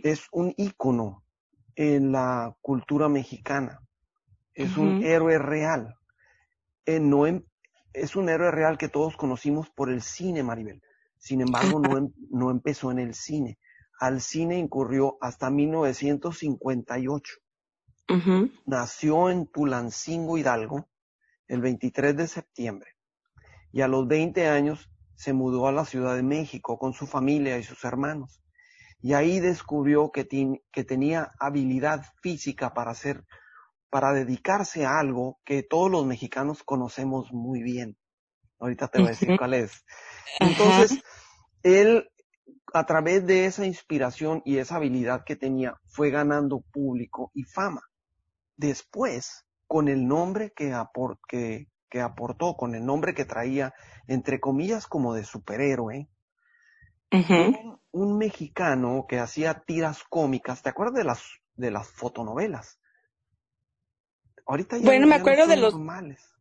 es 0.04 0.28
un 0.32 0.54
ícono 0.58 1.24
en 1.76 2.12
la 2.12 2.56
cultura 2.62 3.10
mexicana. 3.10 3.82
Es 4.54 4.78
un 4.78 5.04
héroe 5.04 5.38
real. 5.38 5.96
Eh, 6.86 7.00
no 7.00 7.26
em- 7.28 7.44
es 7.94 8.16
un 8.16 8.30
héroe 8.30 8.52
real 8.52 8.78
que 8.78 8.90
todos 8.90 9.16
conocimos 9.18 9.70
por 9.70 9.90
el 9.90 10.02
cine, 10.02 10.44
Maribel. 10.44 10.82
Sin 11.18 11.42
embargo, 11.42 11.80
no, 11.80 11.98
em- 11.98 12.14
no 12.30 12.52
empezó 12.52 12.92
en 12.92 13.00
el 13.00 13.14
cine. 13.14 13.58
Al 14.00 14.22
cine 14.22 14.58
incurrió 14.58 15.18
hasta 15.22 15.50
1958. 15.50 17.34
Ujú. 18.10 18.52
Nació 18.66 19.30
en 19.30 19.48
Tulancingo, 19.48 20.38
Hidalgo, 20.38 20.88
el 21.48 21.62
23 21.62 22.18
de 22.18 22.28
septiembre. 22.28 22.92
Y 23.72 23.82
a 23.82 23.88
los 23.88 24.08
20 24.08 24.48
años 24.48 24.90
se 25.16 25.34
mudó 25.34 25.68
a 25.68 25.72
la 25.72 25.86
Ciudad 25.86 26.16
de 26.16 26.24
México 26.24 26.78
con 26.78 26.94
su 26.94 27.08
familia 27.08 27.58
y 27.58 27.64
sus 27.64 27.84
hermanos. 27.86 28.42
Y 29.02 29.14
ahí 29.14 29.40
descubrió 29.40 30.12
que, 30.12 30.28
que 30.72 30.84
tenía 30.84 31.32
habilidad 31.40 32.06
física 32.22 32.74
para 32.74 32.92
hacer, 32.92 33.24
para 33.90 34.14
dedicarse 34.14 34.86
a 34.86 35.00
algo 35.00 35.40
que 35.46 35.64
todos 35.64 35.90
los 35.92 36.06
mexicanos 36.06 36.64
conocemos 36.64 37.32
muy 37.32 37.62
bien. 37.64 37.98
Ahorita 38.60 38.88
te 38.88 39.00
voy 39.00 39.08
a 39.08 39.12
decir 39.12 39.34
cuál 39.38 39.54
es. 39.54 39.86
Entonces, 40.40 41.00
él, 41.64 42.10
a 42.74 42.86
través 42.86 43.26
de 43.26 43.46
esa 43.46 43.66
inspiración 43.66 44.42
y 44.46 44.58
esa 44.58 44.78
habilidad 44.78 45.24
que 45.26 45.36
tenía, 45.36 45.76
fue 45.86 46.10
ganando 46.12 46.62
público 46.72 47.32
y 47.34 47.44
fama. 47.44 47.82
Después, 48.58 49.46
con 49.68 49.88
el 49.88 50.08
nombre 50.08 50.52
que, 50.56 50.74
apor- 50.74 51.20
que, 51.28 51.68
que 51.90 52.02
aportó, 52.02 52.56
con 52.56 52.76
el 52.76 52.86
nombre 52.86 53.14
que 53.14 53.26
traía, 53.26 53.74
entre 54.08 54.40
comillas, 54.40 54.88
como 54.88 55.14
de 55.14 55.24
superhéroe, 55.24 56.10
un, 57.48 57.80
un 57.92 58.18
mexicano 58.18 59.06
que 59.08 59.20
hacía 59.20 59.64
tiras 59.66 60.04
cómicas, 60.10 60.62
¿te 60.62 60.70
acuerdas 60.70 60.96
de 60.96 61.04
las, 61.04 61.24
de 61.56 61.72
las 61.72 61.88
fotonovelas? 61.88 62.80
Ahorita 64.46 64.78
ya, 64.78 64.86
Bueno, 64.86 65.02
no- 65.02 65.08
me 65.08 65.16
no 65.16 65.22
acuerdo 65.22 65.48
de 65.48 65.54
son 65.54 65.62
los- 65.62 65.74
normales. 65.74 66.32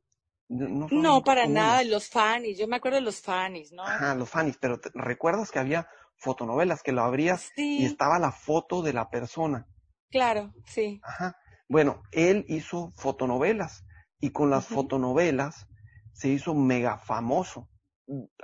No, 0.48 1.22
para 1.24 1.42
comunes. 1.42 1.62
nada, 1.64 1.84
los 1.84 2.08
fanis. 2.08 2.58
Yo 2.58 2.68
me 2.68 2.76
acuerdo 2.76 2.96
de 2.96 3.02
los 3.02 3.20
fanis, 3.20 3.72
¿no? 3.72 3.82
Ajá, 3.82 4.14
los 4.14 4.28
fanis, 4.28 4.58
pero 4.60 4.78
te- 4.78 4.90
recuerdas 4.94 5.50
que 5.50 5.58
había 5.58 5.88
fotonovelas 6.16 6.82
que 6.82 6.92
lo 6.92 7.02
abrías 7.02 7.50
y 7.56 7.84
estaba 7.86 8.18
la 8.18 8.30
foto 8.30 8.82
de 8.82 8.92
la 8.92 9.08
persona. 9.10 9.66
claro, 10.10 10.52
sí. 10.66 11.00
Ajá. 11.02 11.36
Bueno, 11.68 12.02
él 12.12 12.44
hizo 12.48 12.92
fotonovelas 12.94 13.84
y 14.20 14.30
con 14.30 14.48
las 14.50 14.66
fotonovelas 14.66 15.66
se 16.12 16.28
hizo 16.28 16.54
mega 16.54 16.98
famoso. 16.98 17.68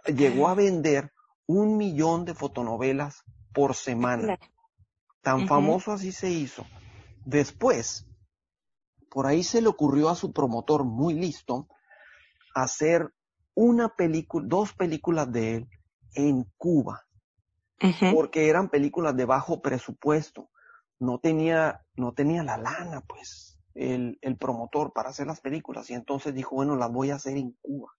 Llegó 0.07 0.49
a 0.49 0.55
vender 0.55 1.13
un 1.47 1.77
millón 1.77 2.25
de 2.25 2.35
fotonovelas 2.35 3.23
por 3.53 3.75
semana. 3.77 4.25
Claro. 4.37 4.43
Tan 5.23 5.47
famoso 5.47 5.93
así 5.93 6.11
se 6.13 6.31
hizo. 6.31 6.67
Después, 7.25 8.07
por 9.11 9.27
ahí 9.27 9.43
se 9.43 9.61
le 9.61 9.69
ocurrió 9.69 10.09
a 10.09 10.15
su 10.15 10.33
promotor 10.33 10.85
muy 10.85 11.15
listo 11.15 11.69
hacer 12.55 13.13
una 13.55 13.89
película, 13.91 14.47
dos 14.49 14.73
películas 14.73 15.31
de 15.31 15.57
él 15.57 15.69
en 16.15 16.45
Cuba, 16.57 17.07
porque 18.13 18.49
eran 18.49 18.69
películas 18.69 19.17
de 19.17 19.25
bajo 19.25 19.61
presupuesto. 19.61 20.51
No 20.99 21.19
tenía, 21.19 21.85
no 21.95 22.13
tenía 22.13 22.43
la 22.43 22.59
lana, 22.59 23.03
pues, 23.07 23.59
el, 23.75 24.19
el 24.21 24.37
promotor 24.37 24.93
para 24.93 25.11
hacer 25.11 25.27
las 25.27 25.41
películas. 25.41 25.91
Y 25.91 25.95
entonces 25.95 26.35
dijo, 26.35 26.57
bueno, 26.57 26.77
las 26.77 26.91
voy 26.91 27.11
a 27.11 27.17
hacer 27.17 27.37
en 27.37 27.57
Cuba. 27.61 27.93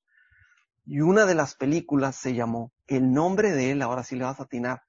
Y 0.85 1.01
una 1.01 1.25
de 1.25 1.35
las 1.35 1.55
películas 1.55 2.15
se 2.15 2.33
llamó, 2.33 2.71
el 2.87 3.11
nombre 3.11 3.51
de 3.51 3.71
él, 3.71 3.81
ahora 3.81 4.03
sí 4.03 4.15
le 4.15 4.23
vas 4.23 4.39
a 4.39 4.43
atinar, 4.43 4.83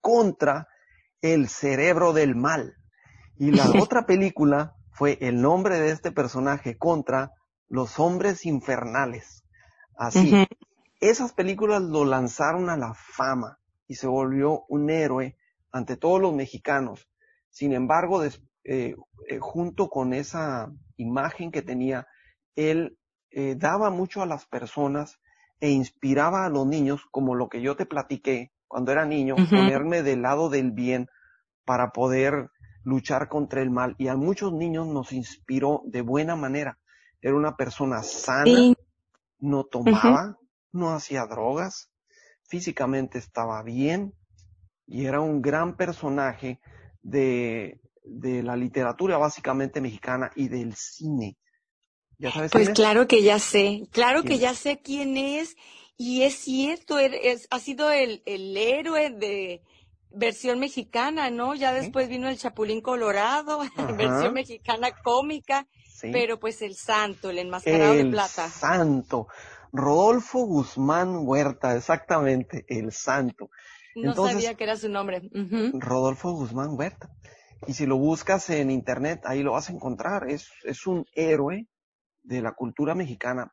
contra 0.00 0.68
el 1.20 1.48
cerebro 1.48 2.12
del 2.12 2.36
mal. 2.36 2.76
Y 3.36 3.50
la 3.50 3.64
otra 3.82 4.06
película 4.06 4.77
fue 4.98 5.16
el 5.20 5.40
nombre 5.40 5.78
de 5.78 5.92
este 5.92 6.10
personaje 6.10 6.76
contra 6.76 7.30
Los 7.68 8.00
Hombres 8.00 8.44
Infernales. 8.44 9.44
Así. 9.96 10.44
Esas 10.98 11.32
películas 11.32 11.82
lo 11.82 12.04
lanzaron 12.04 12.68
a 12.68 12.76
la 12.76 12.94
fama 12.94 13.60
y 13.86 13.94
se 13.94 14.08
volvió 14.08 14.64
un 14.66 14.90
héroe 14.90 15.36
ante 15.70 15.96
todos 15.96 16.20
los 16.20 16.34
mexicanos. 16.34 17.08
Sin 17.48 17.74
embargo, 17.74 18.24
eh, 18.24 18.32
eh, 18.64 18.96
junto 19.38 19.88
con 19.88 20.12
esa 20.14 20.72
imagen 20.96 21.52
que 21.52 21.62
tenía, 21.62 22.08
él 22.56 22.98
eh, 23.30 23.54
daba 23.56 23.90
mucho 23.90 24.22
a 24.22 24.26
las 24.26 24.46
personas 24.46 25.20
e 25.60 25.70
inspiraba 25.70 26.44
a 26.44 26.50
los 26.50 26.66
niños, 26.66 27.06
como 27.12 27.36
lo 27.36 27.48
que 27.48 27.62
yo 27.62 27.76
te 27.76 27.86
platiqué 27.86 28.50
cuando 28.66 28.90
era 28.90 29.06
niño, 29.06 29.36
ponerme 29.36 30.02
del 30.02 30.22
lado 30.22 30.48
del 30.48 30.72
bien 30.72 31.06
para 31.64 31.92
poder 31.92 32.50
luchar 32.88 33.28
contra 33.28 33.60
el 33.60 33.70
mal. 33.70 33.94
Y 33.98 34.08
a 34.08 34.16
muchos 34.16 34.52
niños 34.52 34.86
nos 34.86 35.12
inspiró 35.12 35.82
de 35.84 36.00
buena 36.00 36.36
manera. 36.36 36.78
Era 37.20 37.36
una 37.36 37.56
persona 37.56 38.02
sana, 38.02 38.74
no 39.38 39.64
tomaba, 39.64 40.38
no 40.72 40.94
hacía 40.94 41.26
drogas, 41.26 41.90
físicamente 42.44 43.18
estaba 43.18 43.62
bien 43.62 44.14
y 44.86 45.04
era 45.04 45.20
un 45.20 45.42
gran 45.42 45.76
personaje 45.76 46.60
de, 47.02 47.80
de 48.04 48.42
la 48.42 48.56
literatura 48.56 49.18
básicamente 49.18 49.80
mexicana 49.80 50.30
y 50.34 50.48
del 50.48 50.74
cine. 50.74 51.36
¿Ya 52.18 52.32
sabes 52.32 52.50
pues 52.50 52.70
claro 52.70 53.06
que 53.06 53.22
ya 53.22 53.38
sé, 53.38 53.82
claro 53.92 54.24
que 54.24 54.38
ya 54.38 54.54
sé 54.54 54.80
quién 54.80 55.16
es 55.16 55.56
y 55.96 56.22
es 56.22 56.34
cierto, 56.34 56.98
er, 56.98 57.14
es, 57.14 57.46
ha 57.50 57.58
sido 57.58 57.92
el, 57.92 58.22
el 58.24 58.56
héroe 58.56 59.10
de 59.10 59.62
versión 60.10 60.58
mexicana, 60.58 61.30
¿no? 61.30 61.54
Ya 61.54 61.72
después 61.72 62.08
vino 62.08 62.28
el 62.28 62.38
Chapulín 62.38 62.80
Colorado, 62.80 63.60
versión 63.96 64.34
mexicana 64.34 64.90
cómica, 65.02 65.66
pero 66.00 66.38
pues 66.38 66.62
el 66.62 66.76
santo, 66.76 67.30
el 67.30 67.38
enmascarado 67.38 67.94
de 67.94 68.06
plata. 68.06 68.48
Santo. 68.48 69.28
Rodolfo 69.72 70.46
Guzmán 70.46 71.26
Huerta, 71.26 71.76
exactamente, 71.76 72.64
el 72.68 72.92
santo. 72.92 73.50
No 73.94 74.14
sabía 74.14 74.54
que 74.54 74.64
era 74.64 74.76
su 74.76 74.88
nombre. 74.88 75.22
Rodolfo 75.74 76.32
Guzmán 76.32 76.70
Huerta. 76.78 77.10
Y 77.66 77.74
si 77.74 77.86
lo 77.86 77.98
buscas 77.98 78.48
en 78.50 78.70
internet, 78.70 79.22
ahí 79.24 79.42
lo 79.42 79.52
vas 79.52 79.68
a 79.68 79.72
encontrar. 79.72 80.30
Es, 80.30 80.48
es 80.64 80.86
un 80.86 81.04
héroe 81.14 81.66
de 82.22 82.40
la 82.40 82.52
cultura 82.52 82.94
mexicana. 82.94 83.52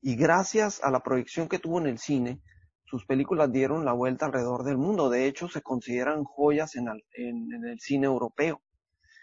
Y 0.00 0.16
gracias 0.16 0.82
a 0.82 0.90
la 0.90 1.00
proyección 1.00 1.48
que 1.48 1.58
tuvo 1.58 1.78
en 1.78 1.86
el 1.88 1.98
cine, 1.98 2.40
sus 2.88 3.04
películas 3.06 3.52
dieron 3.52 3.84
la 3.84 3.92
vuelta 3.92 4.26
alrededor 4.26 4.64
del 4.64 4.78
mundo. 4.78 5.10
De 5.10 5.26
hecho, 5.26 5.48
se 5.48 5.62
consideran 5.62 6.24
joyas 6.24 6.76
en, 6.76 6.88
en 7.12 7.64
el 7.64 7.80
cine 7.80 8.06
europeo. 8.06 8.62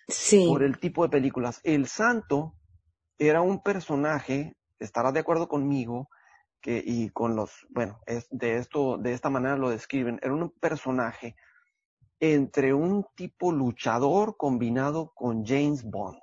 Sí. 0.07 0.45
Por 0.47 0.63
el 0.63 0.79
tipo 0.79 1.03
de 1.03 1.09
películas. 1.09 1.61
El 1.63 1.87
Santo 1.87 2.55
era 3.17 3.41
un 3.41 3.63
personaje 3.63 4.55
estarás 4.79 5.13
de 5.13 5.19
acuerdo 5.19 5.47
conmigo 5.47 6.09
que, 6.61 6.81
y 6.85 7.09
con 7.09 7.35
los, 7.35 7.51
bueno, 7.69 7.99
es 8.05 8.27
de 8.31 8.57
esto, 8.57 8.97
de 8.97 9.13
esta 9.13 9.29
manera 9.29 9.57
lo 9.57 9.69
describen, 9.69 10.19
era 10.21 10.33
un 10.33 10.51
personaje 10.59 11.35
entre 12.19 12.73
un 12.73 13.05
tipo 13.15 13.51
luchador 13.51 14.35
combinado 14.37 15.11
con 15.13 15.45
James 15.45 15.83
Bond. 15.83 16.19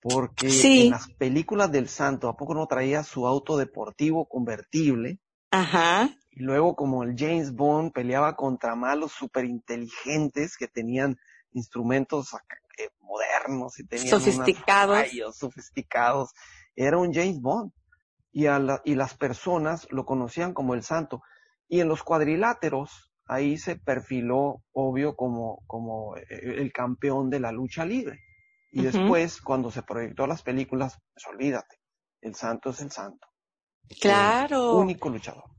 Porque 0.00 0.48
en 0.48 0.90
las 0.90 1.08
películas 1.08 1.72
del 1.72 1.88
santo, 1.88 2.28
¿a 2.28 2.36
poco 2.36 2.54
no 2.54 2.66
traía 2.66 3.02
su 3.02 3.26
auto 3.26 3.56
deportivo 3.56 4.28
convertible? 4.28 5.20
Ajá. 5.50 6.10
Y 6.38 6.44
luego 6.44 6.76
como 6.76 7.02
el 7.02 7.16
James 7.18 7.52
Bond 7.52 7.92
peleaba 7.92 8.36
contra 8.36 8.76
malos 8.76 9.10
super 9.10 9.44
inteligentes 9.44 10.56
que 10.56 10.68
tenían 10.68 11.18
instrumentos 11.50 12.32
eh, 12.78 12.90
modernos 13.00 13.80
y 13.80 13.84
tenían 13.84 14.08
sofisticados. 14.08 15.08
sofisticados 15.34 16.30
era 16.76 16.96
un 16.96 17.12
James 17.12 17.40
Bond 17.40 17.72
y, 18.30 18.44
y 18.46 18.94
las 18.94 19.14
personas 19.14 19.88
lo 19.90 20.04
conocían 20.04 20.54
como 20.54 20.74
el 20.74 20.84
santo. 20.84 21.22
Y 21.66 21.80
en 21.80 21.88
los 21.88 22.04
cuadriláteros, 22.04 23.12
ahí 23.26 23.58
se 23.58 23.74
perfiló, 23.74 24.62
obvio, 24.70 25.16
como, 25.16 25.64
como 25.66 26.16
eh, 26.16 26.24
el 26.30 26.72
campeón 26.72 27.30
de 27.30 27.40
la 27.40 27.50
lucha 27.50 27.84
libre. 27.84 28.20
Y 28.70 28.82
después, 28.82 29.40
cuando 29.40 29.72
se 29.72 29.82
proyectó 29.82 30.28
las 30.28 30.42
películas, 30.42 30.98
pues 31.12 31.26
olvídate, 31.26 31.80
el 32.20 32.36
santo 32.36 32.70
es 32.70 32.80
el 32.80 32.92
santo. 32.92 33.26
Claro. 34.00 34.76
único 34.76 35.08
luchador. 35.08 35.57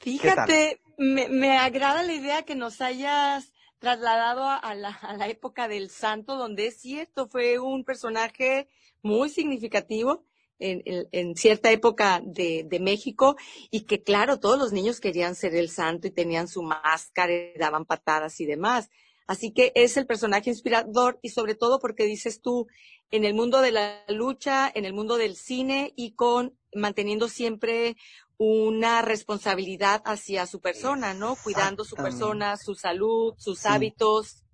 Fíjate, 0.00 0.80
me, 0.98 1.28
me, 1.28 1.56
agrada 1.56 2.02
la 2.02 2.12
idea 2.12 2.42
que 2.42 2.54
nos 2.54 2.80
hayas 2.80 3.52
trasladado 3.78 4.48
a 4.48 4.74
la, 4.74 4.90
a 4.90 5.16
la 5.16 5.28
época 5.28 5.68
del 5.68 5.90
santo, 5.90 6.36
donde 6.36 6.68
es 6.68 6.80
cierto, 6.80 7.28
fue 7.28 7.58
un 7.58 7.84
personaje 7.84 8.68
muy 9.02 9.28
significativo 9.28 10.24
en, 10.58 10.82
en, 11.12 11.36
cierta 11.36 11.70
época 11.70 12.22
de, 12.24 12.64
de, 12.64 12.80
México 12.80 13.36
y 13.70 13.82
que 13.82 14.02
claro, 14.02 14.38
todos 14.40 14.58
los 14.58 14.72
niños 14.72 15.00
querían 15.00 15.34
ser 15.34 15.54
el 15.54 15.68
santo 15.68 16.06
y 16.06 16.10
tenían 16.10 16.48
su 16.48 16.62
máscara 16.62 17.32
y 17.32 17.58
daban 17.58 17.84
patadas 17.84 18.40
y 18.40 18.46
demás. 18.46 18.88
Así 19.26 19.52
que 19.52 19.72
es 19.74 19.96
el 19.96 20.06
personaje 20.06 20.50
inspirador 20.50 21.18
y 21.22 21.30
sobre 21.30 21.54
todo 21.54 21.80
porque 21.80 22.04
dices 22.04 22.40
tú, 22.40 22.66
en 23.10 23.24
el 23.24 23.34
mundo 23.34 23.60
de 23.60 23.72
la 23.72 24.04
lucha, 24.08 24.70
en 24.74 24.84
el 24.84 24.92
mundo 24.92 25.16
del 25.16 25.36
cine 25.36 25.92
y 25.96 26.12
con 26.12 26.58
manteniendo 26.74 27.28
siempre 27.28 27.96
una 28.38 29.02
responsabilidad 29.02 30.02
hacia 30.04 30.46
su 30.46 30.60
persona, 30.60 31.14
¿no? 31.14 31.36
Cuidando 31.36 31.84
su 31.84 31.96
persona, 31.96 32.56
su 32.56 32.74
salud, 32.74 33.34
sus 33.38 33.64
hábitos. 33.66 34.44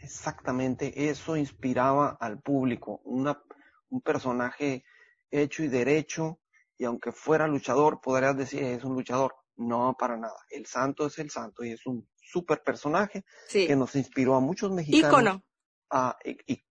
Exactamente, 0.00 1.10
eso 1.10 1.36
inspiraba 1.36 2.16
al 2.20 2.40
público, 2.40 3.00
una, 3.04 3.42
un 3.90 4.00
personaje 4.00 4.84
hecho 5.30 5.62
y 5.62 5.68
derecho, 5.68 6.40
y 6.76 6.84
aunque 6.84 7.12
fuera 7.12 7.46
luchador, 7.46 8.00
podrías 8.00 8.36
decir 8.36 8.62
es 8.62 8.84
un 8.84 8.94
luchador. 8.94 9.34
No, 9.56 9.96
para 9.98 10.16
nada. 10.16 10.36
El 10.50 10.66
santo 10.66 11.06
es 11.06 11.18
el 11.18 11.30
santo 11.30 11.64
y 11.64 11.72
es 11.72 11.84
un 11.84 12.08
super 12.16 12.62
personaje 12.62 13.24
que 13.50 13.74
nos 13.74 13.96
inspiró 13.96 14.36
a 14.36 14.40
muchos 14.40 14.70
mexicanos. 14.70 15.10
Ícono. 15.10 15.44
A, 15.90 16.16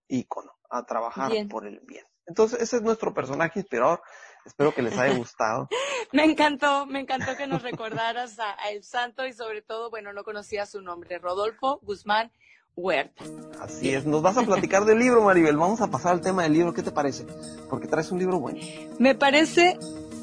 ícono, 0.08 0.54
a 0.70 0.86
trabajar 0.86 1.34
por 1.50 1.68
el 1.68 1.82
bien. 1.82 2.06
Entonces, 2.26 2.62
ese 2.62 2.78
es 2.78 2.82
nuestro 2.84 3.14
personaje 3.14 3.60
inspirador. 3.60 4.02
Espero 4.48 4.74
que 4.74 4.82
les 4.82 4.98
haya 4.98 5.16
gustado. 5.16 5.68
me 6.13 6.24
encantó, 6.24 6.86
me 6.86 7.01
encantó 7.01 7.36
que 7.36 7.48
nos 7.48 7.62
recordaras 7.62 8.39
a, 8.39 8.56
a, 8.60 8.72
El 8.72 8.84
Santo 8.84 9.27
y 9.27 9.34
sobre 9.34 9.62
todo, 9.62 9.89
bueno, 9.89 10.13
no 10.13 10.24
conocía 10.24 10.66
su 10.66 10.82
nombre, 10.82 11.20
Rodolfo 11.20 11.80
Guzmán 11.84 12.32
Huerta. 12.75 13.24
Así 13.60 13.94
es, 13.94 14.06
nos 14.06 14.22
vas 14.22 14.38
a 14.38 14.44
platicar 14.44 14.86
del 14.86 15.00
libro, 15.00 15.22
Maribel. 15.22 15.58
Vamos 15.58 15.82
a 15.82 15.88
pasar 15.88 16.13
al 16.13 16.22
tema 16.22 16.44
del 16.44 16.54
libro, 16.54 16.74
¿qué 16.74 16.82
te 16.82 16.92
parece? 16.92 17.25
Porque 17.70 17.88
traes 17.88 18.12
un 18.12 18.20
libro 18.20 18.39
bueno. 18.39 18.60
Me 19.00 19.16
parece 19.16 19.77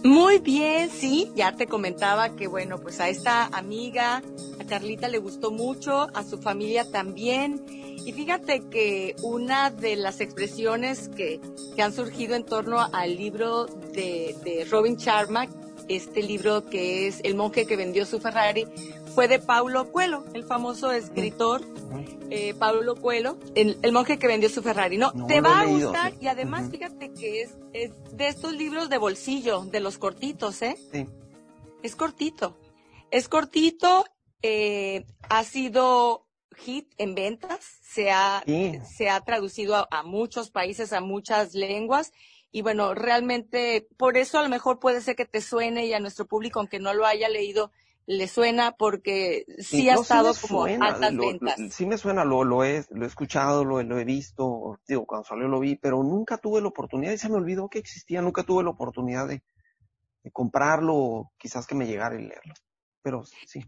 muy 0.04 0.38
bien, 0.38 0.90
sí. 0.90 1.32
Ya 1.34 1.56
te 1.56 1.66
comentaba 1.66 2.36
que, 2.36 2.46
bueno, 2.46 2.78
pues 2.78 3.00
a 3.00 3.08
esta 3.08 3.46
amiga, 3.46 4.22
a 4.60 4.64
Carlita 4.64 5.08
le 5.08 5.18
gustó 5.18 5.50
mucho, 5.50 6.08
a 6.14 6.22
su 6.22 6.38
familia 6.38 6.84
también. 6.90 7.64
Y 8.04 8.12
fíjate 8.12 8.60
que 8.68 9.16
una 9.22 9.70
de 9.70 9.96
las 9.96 10.20
expresiones 10.20 11.08
que, 11.08 11.40
que 11.74 11.82
han 11.82 11.92
surgido 11.92 12.34
en 12.36 12.44
torno 12.44 12.80
al 12.80 13.16
libro 13.16 13.64
de, 13.64 14.36
de 14.44 14.66
Robin 14.70 14.96
Sharma, 14.96 15.48
este 15.88 16.22
libro 16.22 16.68
que 16.68 17.06
es 17.06 17.20
El 17.24 17.34
monje 17.34 17.66
que 17.66 17.76
vendió 17.76 18.06
su 18.06 18.20
Ferrari, 18.20 18.66
fue 19.14 19.28
de 19.28 19.38
Paulo 19.38 19.92
Coelho, 19.92 20.24
el 20.34 20.44
famoso 20.44 20.90
escritor 20.90 21.62
eh, 22.30 22.54
Paulo 22.54 22.96
Coelho, 22.96 23.38
el, 23.54 23.78
monje 23.92 24.18
que 24.18 24.26
vendió 24.26 24.48
su 24.48 24.62
Ferrari. 24.62 24.98
No, 24.98 25.12
te 25.26 25.40
va 25.40 25.60
a 25.60 25.66
gustar 25.66 26.14
y 26.20 26.26
además 26.26 26.70
fíjate 26.70 27.12
que 27.12 27.42
es, 27.42 27.56
es, 27.72 27.92
de 28.12 28.28
estos 28.28 28.54
libros 28.54 28.88
de 28.88 28.98
bolsillo, 28.98 29.60
de 29.66 29.80
los 29.80 29.98
cortitos, 29.98 30.60
¿eh? 30.62 30.76
Sí. 30.92 31.06
Es 31.82 31.94
cortito. 31.94 32.58
Es 33.10 33.28
cortito, 33.28 34.04
eh, 34.42 35.04
ha 35.28 35.44
sido 35.44 36.26
hit 36.56 36.92
en 36.98 37.14
ventas, 37.14 37.60
se 37.82 38.10
ha, 38.10 38.42
se 38.44 39.08
ha 39.10 39.20
traducido 39.20 39.76
a, 39.76 39.86
a 39.90 40.02
muchos 40.02 40.50
países, 40.50 40.92
a 40.92 41.00
muchas 41.00 41.54
lenguas 41.54 42.12
y 42.54 42.62
bueno, 42.62 42.94
realmente 42.94 43.88
por 43.96 44.16
eso 44.16 44.38
a 44.38 44.44
lo 44.44 44.48
mejor 44.48 44.78
puede 44.78 45.00
ser 45.00 45.16
que 45.16 45.24
te 45.24 45.40
suene 45.40 45.86
y 45.86 45.92
a 45.92 45.98
nuestro 45.98 46.24
público, 46.24 46.60
aunque 46.60 46.78
no 46.78 46.94
lo 46.94 47.04
haya 47.04 47.28
leído, 47.28 47.72
le 48.06 48.28
suena 48.28 48.76
porque 48.78 49.44
sí, 49.58 49.88
ha 49.88 49.94
estado 49.94 50.32
como 50.40 50.62
altas 50.62 51.16
ventas. 51.16 51.56
sí 51.72 51.84
me 51.84 51.98
suena, 51.98 52.24
lo, 52.24 52.44
lo, 52.44 52.62
he, 52.62 52.84
lo 52.90 53.04
he 53.04 53.08
escuchado, 53.08 53.64
lo, 53.64 53.82
lo 53.82 53.98
he 53.98 54.04
visto, 54.04 54.78
digo, 54.86 55.04
cuando 55.04 55.24
salió 55.24 55.48
lo 55.48 55.58
vi, 55.58 55.74
pero 55.74 56.00
nunca 56.04 56.38
tuve 56.38 56.60
la 56.60 56.68
oportunidad 56.68 57.10
y 57.10 57.18
se 57.18 57.28
me 57.28 57.38
olvidó 57.38 57.68
que 57.68 57.80
existía, 57.80 58.22
nunca 58.22 58.44
tuve 58.44 58.62
la 58.62 58.70
oportunidad 58.70 59.26
de, 59.26 59.42
de 60.22 60.30
comprarlo, 60.30 61.32
quizás 61.36 61.66
que 61.66 61.74
me 61.74 61.88
llegara 61.88 62.14
y 62.14 62.22
leerlo. 62.22 62.54
Pero 63.02 63.24
sí. 63.24 63.64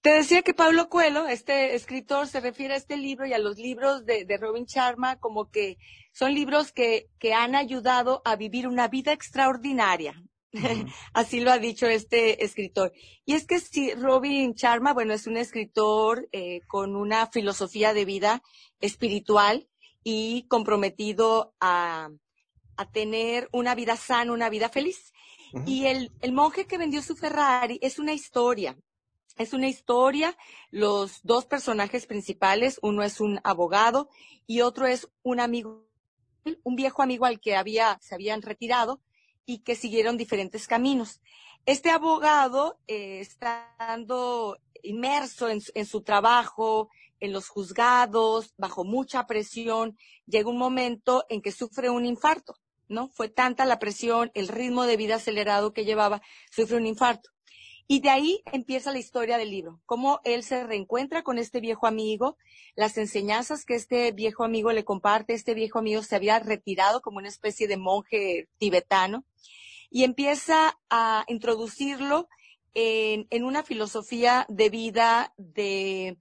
Te 0.00 0.10
decía 0.10 0.42
que 0.42 0.54
Pablo 0.54 0.88
Coelho, 0.88 1.26
este 1.26 1.74
escritor, 1.74 2.28
se 2.28 2.40
refiere 2.40 2.74
a 2.74 2.76
este 2.76 2.96
libro 2.96 3.26
y 3.26 3.32
a 3.32 3.38
los 3.38 3.58
libros 3.58 4.06
de, 4.06 4.24
de 4.24 4.36
Robin 4.36 4.64
Sharma 4.64 5.18
como 5.18 5.50
que 5.50 5.76
son 6.12 6.34
libros 6.34 6.72
que, 6.72 7.08
que 7.18 7.34
han 7.34 7.56
ayudado 7.56 8.22
a 8.24 8.36
vivir 8.36 8.68
una 8.68 8.86
vida 8.88 9.12
extraordinaria. 9.12 10.22
Así 11.12 11.40
lo 11.40 11.50
ha 11.50 11.58
dicho 11.58 11.86
este 11.86 12.44
escritor. 12.44 12.92
Y 13.24 13.34
es 13.34 13.46
que 13.46 13.58
si 13.58 13.92
Robin 13.94 14.54
Sharma, 14.54 14.94
bueno, 14.94 15.14
es 15.14 15.26
un 15.26 15.36
escritor 15.36 16.28
eh, 16.32 16.60
con 16.68 16.96
una 16.96 17.26
filosofía 17.26 17.92
de 17.92 18.04
vida 18.04 18.42
espiritual 18.80 19.68
y 20.04 20.46
comprometido 20.48 21.54
a, 21.60 22.08
a 22.76 22.90
tener 22.90 23.48
una 23.52 23.74
vida 23.74 23.96
sana, 23.96 24.32
una 24.32 24.48
vida 24.48 24.68
feliz. 24.68 25.12
Y 25.66 25.86
el, 25.86 26.12
el 26.20 26.32
monje 26.32 26.66
que 26.66 26.78
vendió 26.78 27.02
su 27.02 27.16
Ferrari 27.16 27.78
es 27.82 27.98
una 27.98 28.12
historia. 28.12 28.78
Es 29.38 29.52
una 29.52 29.68
historia, 29.68 30.36
los 30.72 31.20
dos 31.22 31.46
personajes 31.46 32.06
principales, 32.06 32.80
uno 32.82 33.04
es 33.04 33.20
un 33.20 33.40
abogado 33.44 34.08
y 34.48 34.62
otro 34.62 34.88
es 34.88 35.08
un 35.22 35.38
amigo, 35.38 35.86
un 36.64 36.74
viejo 36.74 37.02
amigo 37.02 37.24
al 37.24 37.38
que 37.38 37.54
había, 37.54 38.00
se 38.02 38.16
habían 38.16 38.42
retirado 38.42 39.00
y 39.46 39.60
que 39.60 39.76
siguieron 39.76 40.16
diferentes 40.16 40.66
caminos. 40.66 41.20
Este 41.66 41.90
abogado 41.90 42.80
eh, 42.88 43.20
estando 43.20 44.58
inmerso 44.82 45.48
en, 45.48 45.62
en 45.74 45.86
su 45.86 46.02
trabajo, 46.02 46.90
en 47.20 47.32
los 47.32 47.48
juzgados, 47.48 48.54
bajo 48.56 48.84
mucha 48.84 49.24
presión, 49.28 49.96
llega 50.26 50.50
un 50.50 50.58
momento 50.58 51.24
en 51.28 51.42
que 51.42 51.52
sufre 51.52 51.90
un 51.90 52.06
infarto, 52.06 52.56
¿no? 52.88 53.08
Fue 53.10 53.28
tanta 53.28 53.66
la 53.66 53.78
presión, 53.78 54.32
el 54.34 54.48
ritmo 54.48 54.84
de 54.84 54.96
vida 54.96 55.16
acelerado 55.16 55.72
que 55.72 55.84
llevaba, 55.84 56.22
sufre 56.50 56.76
un 56.76 56.86
infarto. 56.86 57.30
Y 57.90 58.00
de 58.00 58.10
ahí 58.10 58.42
empieza 58.52 58.92
la 58.92 58.98
historia 58.98 59.38
del 59.38 59.50
libro, 59.50 59.80
cómo 59.86 60.20
él 60.24 60.42
se 60.42 60.62
reencuentra 60.62 61.22
con 61.22 61.38
este 61.38 61.58
viejo 61.58 61.86
amigo, 61.86 62.36
las 62.76 62.98
enseñanzas 62.98 63.64
que 63.64 63.76
este 63.76 64.12
viejo 64.12 64.44
amigo 64.44 64.72
le 64.72 64.84
comparte, 64.84 65.32
este 65.32 65.54
viejo 65.54 65.78
amigo 65.78 66.02
se 66.02 66.14
había 66.14 66.38
retirado 66.38 67.00
como 67.00 67.16
una 67.16 67.28
especie 67.28 67.66
de 67.66 67.78
monje 67.78 68.46
tibetano 68.58 69.24
y 69.90 70.04
empieza 70.04 70.78
a 70.90 71.24
introducirlo 71.28 72.28
en, 72.74 73.26
una 73.42 73.62
filosofía 73.62 74.44
de 74.50 74.68
vida 74.68 75.32
de 75.38 76.18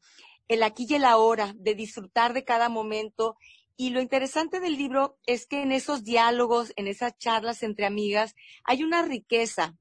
el 0.47 0.63
aquí 0.63 0.87
y 0.89 0.95
el 0.95 1.03
ahora, 1.03 1.53
de 1.57 1.75
disfrutar 1.75 2.31
de 2.31 2.45
cada 2.45 2.69
momento. 2.69 3.35
Y 3.75 3.89
lo 3.89 3.99
interesante 3.99 4.61
del 4.61 4.77
libro 4.77 5.17
es 5.25 5.45
que 5.45 5.61
en 5.63 5.73
esos 5.73 6.05
diálogos, 6.05 6.71
en 6.77 6.87
esas 6.87 7.17
charlas 7.17 7.61
entre 7.61 7.85
amigas, 7.85 8.35
hay 8.63 8.83
una 8.83 9.01
riqueza 9.01 9.75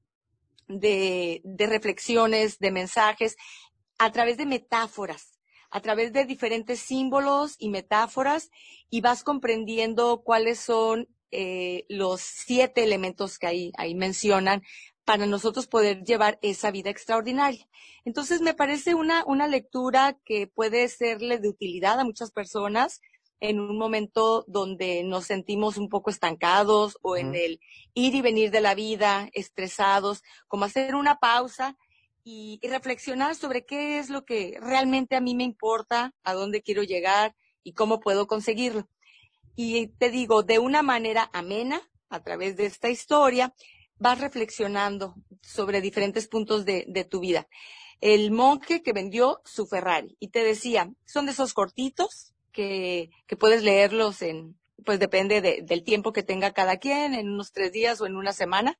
de, 0.67 1.41
de 1.43 1.67
reflexiones, 1.67 2.59
de 2.59 2.71
mensajes, 2.71 3.35
a 3.97 4.11
través 4.11 4.37
de 4.37 4.45
metáforas, 4.45 5.39
a 5.71 5.81
través 5.81 6.13
de 6.13 6.25
diferentes 6.25 6.79
símbolos 6.79 7.55
y 7.57 7.69
metáforas, 7.69 8.49
y 8.89 9.01
vas 9.01 9.23
comprendiendo 9.23 10.21
cuáles 10.23 10.59
son 10.59 11.07
eh, 11.31 11.85
los 11.89 12.21
siete 12.21 12.83
elementos 12.83 13.37
que 13.37 13.47
ahí, 13.47 13.71
ahí 13.77 13.95
mencionan 13.95 14.63
para 15.03 15.25
nosotros 15.25 15.67
poder 15.67 16.03
llevar 16.03 16.39
esa 16.41 16.71
vida 16.71 16.89
extraordinaria. 16.89 17.67
Entonces, 18.05 18.41
me 18.41 18.53
parece 18.53 18.93
una, 18.93 19.23
una 19.25 19.47
lectura 19.47 20.17
que 20.25 20.47
puede 20.47 20.87
serle 20.89 21.39
de 21.39 21.49
utilidad 21.49 21.99
a 21.99 22.05
muchas 22.05 22.31
personas 22.31 23.01
en 23.39 23.59
un 23.59 23.77
momento 23.77 24.43
donde 24.47 25.03
nos 25.03 25.25
sentimos 25.25 25.77
un 25.77 25.89
poco 25.89 26.09
estancados 26.09 26.97
o 27.01 27.17
en 27.17 27.35
el 27.35 27.59
ir 27.93 28.15
y 28.15 28.21
venir 28.21 28.51
de 28.51 28.61
la 28.61 28.75
vida, 28.75 29.29
estresados, 29.33 30.23
como 30.47 30.65
hacer 30.65 30.95
una 30.95 31.19
pausa 31.19 31.77
y, 32.23 32.59
y, 32.61 32.67
reflexionar 32.67 33.35
sobre 33.35 33.65
qué 33.65 33.99
es 33.99 34.09
lo 34.09 34.25
que 34.25 34.57
realmente 34.61 35.15
a 35.15 35.21
mí 35.21 35.35
me 35.35 35.43
importa, 35.43 36.13
a 36.23 36.33
dónde 36.33 36.61
quiero 36.61 36.83
llegar 36.83 37.35
y 37.63 37.73
cómo 37.73 37.99
puedo 37.99 38.27
conseguirlo. 38.27 38.89
Y 39.55 39.87
te 39.87 40.09
digo, 40.09 40.43
de 40.43 40.59
una 40.59 40.81
manera 40.81 41.29
amena, 41.33 41.81
a 42.09 42.21
través 42.23 42.57
de 42.57 42.65
esta 42.65 42.89
historia, 42.89 43.53
vas 43.97 44.19
reflexionando 44.19 45.15
sobre 45.41 45.81
diferentes 45.81 46.27
puntos 46.27 46.65
de, 46.65 46.85
de 46.87 47.05
tu 47.05 47.19
vida. 47.19 47.47
El 47.99 48.31
monje 48.31 48.83
que 48.83 48.93
vendió 48.93 49.41
su 49.43 49.65
Ferrari 49.65 50.15
y 50.19 50.29
te 50.29 50.43
decía, 50.43 50.91
son 51.05 51.25
de 51.25 51.31
esos 51.31 51.53
cortitos 51.53 52.35
que, 52.57 53.11
que 53.27 53.37
puedes 53.37 53.61
leerlos 53.61 54.23
en, 54.23 54.57
pues 54.83 54.97
depende 54.99 55.41
de, 55.41 55.61
del 55.61 55.83
tiempo 55.83 56.11
que 56.11 56.23
tenga 56.23 56.53
cada 56.53 56.77
quien, 56.77 57.13
en 57.13 57.29
unos 57.29 57.51
tres 57.51 57.71
días 57.71 58.01
o 58.01 58.07
en 58.07 58.15
una 58.15 58.33
semana, 58.33 58.79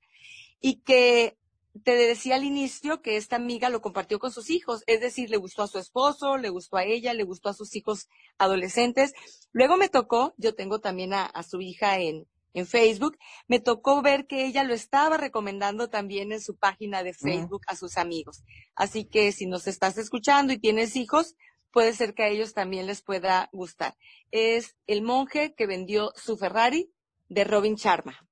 y 0.59 0.81
que 0.81 1.37
te 1.83 1.91
decía 1.95 2.37
al 2.37 2.43
inicio 2.43 3.03
que 3.03 3.17
esta 3.17 3.35
amiga 3.35 3.69
lo 3.69 3.83
compartió 3.83 4.17
con 4.17 4.31
sus 4.31 4.49
hijos, 4.49 4.83
es 4.87 4.99
decir, 4.99 5.29
le 5.29 5.37
gustó 5.37 5.61
a 5.61 5.67
su 5.67 5.77
esposo, 5.77 6.37
le 6.37 6.49
gustó 6.49 6.77
a 6.77 6.85
ella, 6.85 7.13
le 7.13 7.23
gustó 7.23 7.49
a 7.49 7.53
sus 7.53 7.75
hijos 7.75 8.07
adolescentes. 8.39 9.13
Luego 9.51 9.77
me 9.77 9.89
tocó, 9.89 10.33
yo 10.37 10.55
tengo 10.55 10.79
también 10.79 11.13
a, 11.13 11.25
a 11.25 11.43
su 11.43 11.61
hija 11.61 11.99
en, 11.99 12.25
en 12.55 12.65
Facebook, 12.65 13.19
me 13.47 13.59
tocó 13.59 14.01
ver 14.01 14.25
que 14.25 14.47
ella 14.47 14.63
lo 14.63 14.73
estaba 14.73 15.17
recomendando 15.17 15.87
también 15.87 16.31
en 16.31 16.41
su 16.41 16.55
página 16.55 17.03
de 17.03 17.13
Facebook 17.13 17.61
a 17.67 17.75
sus 17.75 17.97
amigos. 17.97 18.41
Así 18.73 19.05
que 19.05 19.31
si 19.31 19.45
nos 19.45 19.67
estás 19.67 19.99
escuchando 19.99 20.53
y 20.53 20.57
tienes 20.57 20.95
hijos, 20.95 21.35
puede 21.71 21.93
ser 21.93 22.13
que 22.13 22.23
a 22.23 22.27
ellos 22.27 22.53
también 22.53 22.87
les 22.87 23.01
pueda 23.01 23.49
gustar. 23.51 23.95
Es 24.31 24.75
El 24.87 25.01
monje 25.01 25.53
que 25.55 25.67
vendió 25.67 26.11
su 26.15 26.37
Ferrari 26.37 26.91
de 27.29 27.43
Robin 27.43 27.75
Sharma. 27.75 28.27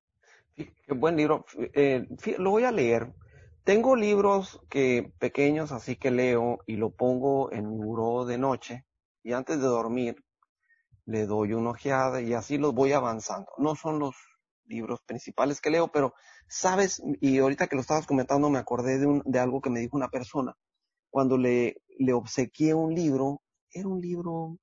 Qué 0.56 0.94
buen 0.94 1.18
libro. 1.18 1.46
Eh, 1.74 2.08
lo 2.38 2.52
voy 2.52 2.64
a 2.64 2.72
leer. 2.72 3.14
Tengo 3.64 3.96
libros 3.96 4.62
que 4.70 5.12
pequeños, 5.20 5.72
así 5.72 5.96
que 5.96 6.12
leo 6.12 6.60
y 6.68 6.76
lo 6.76 6.92
pongo 6.92 7.52
en 7.52 7.70
mi 7.70 7.78
buró 7.78 8.26
de 8.26 8.38
noche 8.38 8.86
y 9.24 9.34
antes 9.34 9.60
de 9.60 9.66
dormir 9.66 10.24
le 11.06 11.26
doy 11.26 11.54
una 11.54 11.72
ojeada 11.72 12.22
y 12.22 12.34
así 12.34 12.58
los 12.58 12.74
voy 12.74 12.92
avanzando. 12.92 13.52
No 13.58 13.76
son 13.76 14.00
los 14.00 14.16
libros 14.68 15.02
principales 15.02 15.62
que 15.62 15.72
leo, 15.72 15.88
pero 15.88 16.14
sabes, 16.48 17.02
y 17.22 17.40
ahorita 17.40 17.68
que 17.68 17.76
lo 17.76 17.82
estabas 17.82 18.08
comentando 18.08 18.50
me 18.50 18.60
acordé 18.60 19.00
de, 19.00 19.08
un, 19.08 19.22
de 19.26 19.40
algo 19.40 19.62
que 19.62 19.70
me 19.70 19.80
dijo 19.80 19.98
una 19.98 20.10
persona. 20.10 20.56
Cuando 21.10 21.38
le, 21.38 21.78
le 21.98 22.14
obsequié 22.14 22.74
un 22.74 22.94
libro, 22.94 23.42
era 23.72 23.88
un 23.88 24.02
libro 24.02 24.58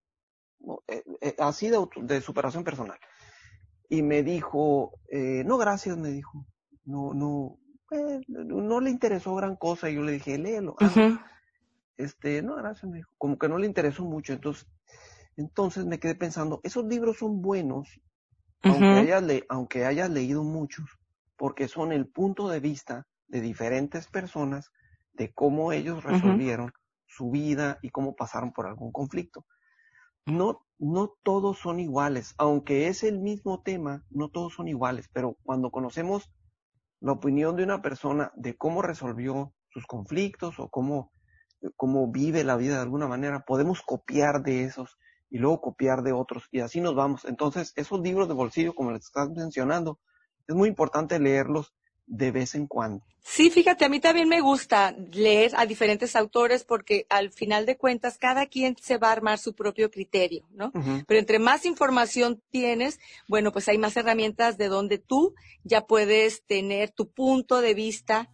eh, 0.88 1.02
eh, 1.20 1.36
así 1.38 1.68
de, 1.68 1.78
de, 2.02 2.20
superación 2.20 2.64
personal. 2.64 2.98
Y 3.88 4.02
me 4.02 4.22
dijo, 4.22 4.92
eh, 5.08 5.42
no, 5.44 5.58
gracias, 5.58 5.96
me 5.96 6.10
dijo. 6.10 6.46
No, 6.84 7.12
no, 7.14 7.58
eh, 7.90 8.20
no 8.28 8.80
le 8.80 8.90
interesó 8.90 9.34
gran 9.34 9.56
cosa. 9.56 9.90
Y 9.90 9.94
yo 9.96 10.02
le 10.02 10.12
dije, 10.12 10.38
léelo. 10.38 10.72
Uh 10.80 10.84
-huh. 10.84 11.24
Este, 11.96 12.42
no, 12.42 12.56
gracias, 12.56 12.90
me 12.90 12.98
dijo. 12.98 13.12
Como 13.18 13.38
que 13.38 13.48
no 13.48 13.58
le 13.58 13.66
interesó 13.66 14.04
mucho. 14.04 14.32
Entonces, 14.32 14.66
entonces 15.36 15.84
me 15.84 15.98
quedé 15.98 16.14
pensando, 16.14 16.60
esos 16.62 16.84
libros 16.84 17.18
son 17.18 17.42
buenos, 17.42 18.00
uh 18.64 18.68
-huh. 18.68 18.72
aunque, 18.72 18.86
hayas 18.86 19.22
le 19.22 19.44
aunque 19.48 19.84
hayas 19.84 20.10
leído 20.10 20.42
muchos, 20.42 20.98
porque 21.36 21.68
son 21.68 21.92
el 21.92 22.06
punto 22.06 22.48
de 22.48 22.60
vista 22.60 23.06
de 23.28 23.40
diferentes 23.40 24.08
personas 24.08 24.70
de 25.12 25.32
cómo 25.32 25.72
ellos 25.72 26.04
resolvieron 26.04 26.66
uh 26.66 26.70
-huh. 26.70 26.81
Su 27.14 27.30
vida 27.30 27.78
y 27.82 27.90
cómo 27.90 28.16
pasaron 28.16 28.52
por 28.52 28.66
algún 28.66 28.92
conflicto. 28.92 29.44
No, 30.26 30.66
no 30.78 31.14
todos 31.22 31.58
son 31.58 31.80
iguales, 31.80 32.34
aunque 32.38 32.88
es 32.88 33.02
el 33.02 33.18
mismo 33.18 33.62
tema, 33.62 34.04
no 34.10 34.28
todos 34.30 34.54
son 34.54 34.68
iguales, 34.68 35.08
pero 35.12 35.36
cuando 35.42 35.70
conocemos 35.70 36.32
la 37.00 37.12
opinión 37.12 37.56
de 37.56 37.64
una 37.64 37.82
persona 37.82 38.32
de 38.36 38.56
cómo 38.56 38.82
resolvió 38.82 39.52
sus 39.70 39.86
conflictos 39.86 40.58
o 40.60 40.68
cómo, 40.68 41.12
cómo 41.76 42.10
vive 42.10 42.44
la 42.44 42.56
vida 42.56 42.76
de 42.76 42.82
alguna 42.82 43.08
manera, 43.08 43.44
podemos 43.44 43.82
copiar 43.82 44.42
de 44.42 44.64
esos 44.64 44.96
y 45.28 45.38
luego 45.38 45.60
copiar 45.60 46.02
de 46.02 46.12
otros 46.12 46.48
y 46.52 46.60
así 46.60 46.80
nos 46.80 46.94
vamos. 46.94 47.24
Entonces, 47.24 47.72
esos 47.76 48.00
libros 48.00 48.28
de 48.28 48.34
bolsillo, 48.34 48.74
como 48.74 48.92
les 48.92 49.04
estás 49.06 49.30
mencionando, 49.30 49.98
es 50.46 50.54
muy 50.54 50.68
importante 50.68 51.18
leerlos 51.18 51.74
de 52.06 52.30
vez 52.30 52.54
en 52.54 52.66
cuando. 52.66 53.02
Sí, 53.24 53.50
fíjate, 53.50 53.84
a 53.84 53.88
mí 53.88 54.00
también 54.00 54.28
me 54.28 54.40
gusta 54.40 54.96
leer 55.12 55.52
a 55.56 55.64
diferentes 55.64 56.16
autores 56.16 56.64
porque 56.64 57.06
al 57.08 57.30
final 57.30 57.66
de 57.66 57.76
cuentas 57.76 58.18
cada 58.18 58.46
quien 58.46 58.76
se 58.80 58.98
va 58.98 59.08
a 59.08 59.12
armar 59.12 59.38
su 59.38 59.54
propio 59.54 59.90
criterio, 59.90 60.44
¿no? 60.52 60.72
Uh 60.74 60.80
-huh. 60.80 61.04
Pero 61.06 61.20
entre 61.20 61.38
más 61.38 61.64
información 61.64 62.42
tienes, 62.50 62.98
bueno, 63.28 63.52
pues 63.52 63.68
hay 63.68 63.78
más 63.78 63.96
herramientas 63.96 64.58
de 64.58 64.68
donde 64.68 64.98
tú 64.98 65.34
ya 65.62 65.86
puedes 65.86 66.42
tener 66.44 66.90
tu 66.90 67.10
punto 67.10 67.60
de 67.60 67.74
vista 67.74 68.28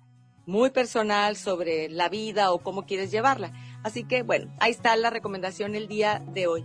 muy 0.46 0.70
personal 0.70 1.36
sobre 1.36 1.90
la 1.90 2.08
vida 2.08 2.50
o 2.52 2.62
cómo 2.62 2.86
quieres 2.86 3.10
llevarla. 3.10 3.52
Así 3.84 4.04
que, 4.04 4.22
bueno, 4.22 4.50
ahí 4.58 4.70
está 4.70 4.96
la 4.96 5.10
recomendación 5.10 5.74
el 5.74 5.86
día 5.88 6.22
de 6.32 6.46
hoy. 6.46 6.64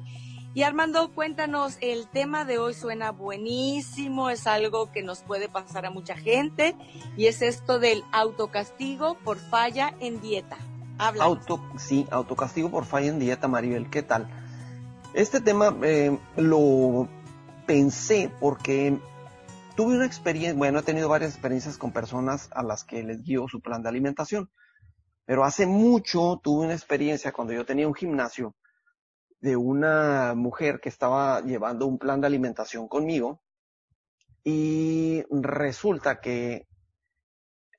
Y 0.55 0.61
Armando, 0.61 1.11
cuéntanos, 1.11 1.77
el 1.81 2.07
tema 2.07 2.45
de 2.45 2.59
hoy 2.59 2.75
suena 2.75 3.09
buenísimo, 3.09 4.29
es 4.29 4.45
algo 4.45 4.91
que 4.91 5.01
nos 5.01 5.23
puede 5.23 5.49
pasar 5.49 5.87
a 5.87 5.89
mucha 5.89 6.15
gente 6.15 6.75
y 7.17 7.25
es 7.25 7.41
esto 7.41 7.79
del 7.79 8.03
autocastigo 8.11 9.17
por 9.23 9.37
falla 9.37 9.95
en 9.99 10.21
dieta. 10.21 10.57
Habla. 10.99 11.23
Auto, 11.23 11.59
sí, 11.79 12.05
autocastigo 12.11 12.69
por 12.69 12.85
falla 12.85 13.07
en 13.07 13.17
dieta, 13.17 13.47
Maribel, 13.47 13.89
¿qué 13.89 14.03
tal? 14.03 14.29
Este 15.15 15.41
tema 15.41 15.75
eh, 15.81 16.15
lo 16.37 17.07
pensé 17.65 18.29
porque 18.39 18.99
tuve 19.75 19.95
una 19.95 20.05
experiencia, 20.05 20.53
bueno, 20.53 20.79
he 20.79 20.83
tenido 20.83 21.09
varias 21.09 21.31
experiencias 21.31 21.79
con 21.79 21.91
personas 21.91 22.49
a 22.51 22.61
las 22.61 22.83
que 22.83 23.01
les 23.01 23.23
guío 23.23 23.47
su 23.47 23.59
plan 23.59 23.81
de 23.81 23.89
alimentación, 23.89 24.51
pero 25.25 25.45
hace 25.45 25.65
mucho 25.65 26.39
tuve 26.43 26.65
una 26.65 26.75
experiencia 26.75 27.31
cuando 27.31 27.53
yo 27.53 27.65
tenía 27.65 27.87
un 27.87 27.95
gimnasio 27.95 28.53
de 29.43 29.57
una 29.57 30.35
mujer 30.35 30.79
que 30.79 30.87
estaba 30.87 31.41
llevando 31.41 31.85
un 31.85 31.99
plan 31.99 32.21
de 32.21 32.27
alimentación 32.27 32.87
conmigo 32.87 33.41
y 34.41 35.21
resulta 35.29 36.21
que 36.21 36.65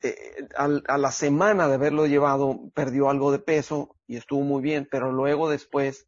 eh, 0.03 0.47
a, 0.59 0.69
a, 0.87 0.99
la 0.99 1.11
semana 1.11 1.67
de 1.67 1.77
haberlo 1.77 2.07
llevado 2.07 2.71
perdió 2.75 3.09
algo 3.09 3.33
de 3.33 3.39
peso 3.39 3.97
y 4.07 4.19
estuvo 4.19 4.43
muy 4.43 4.61
bien, 4.61 4.87
pero 4.91 5.11
luego 5.11 5.49
después 5.49 6.07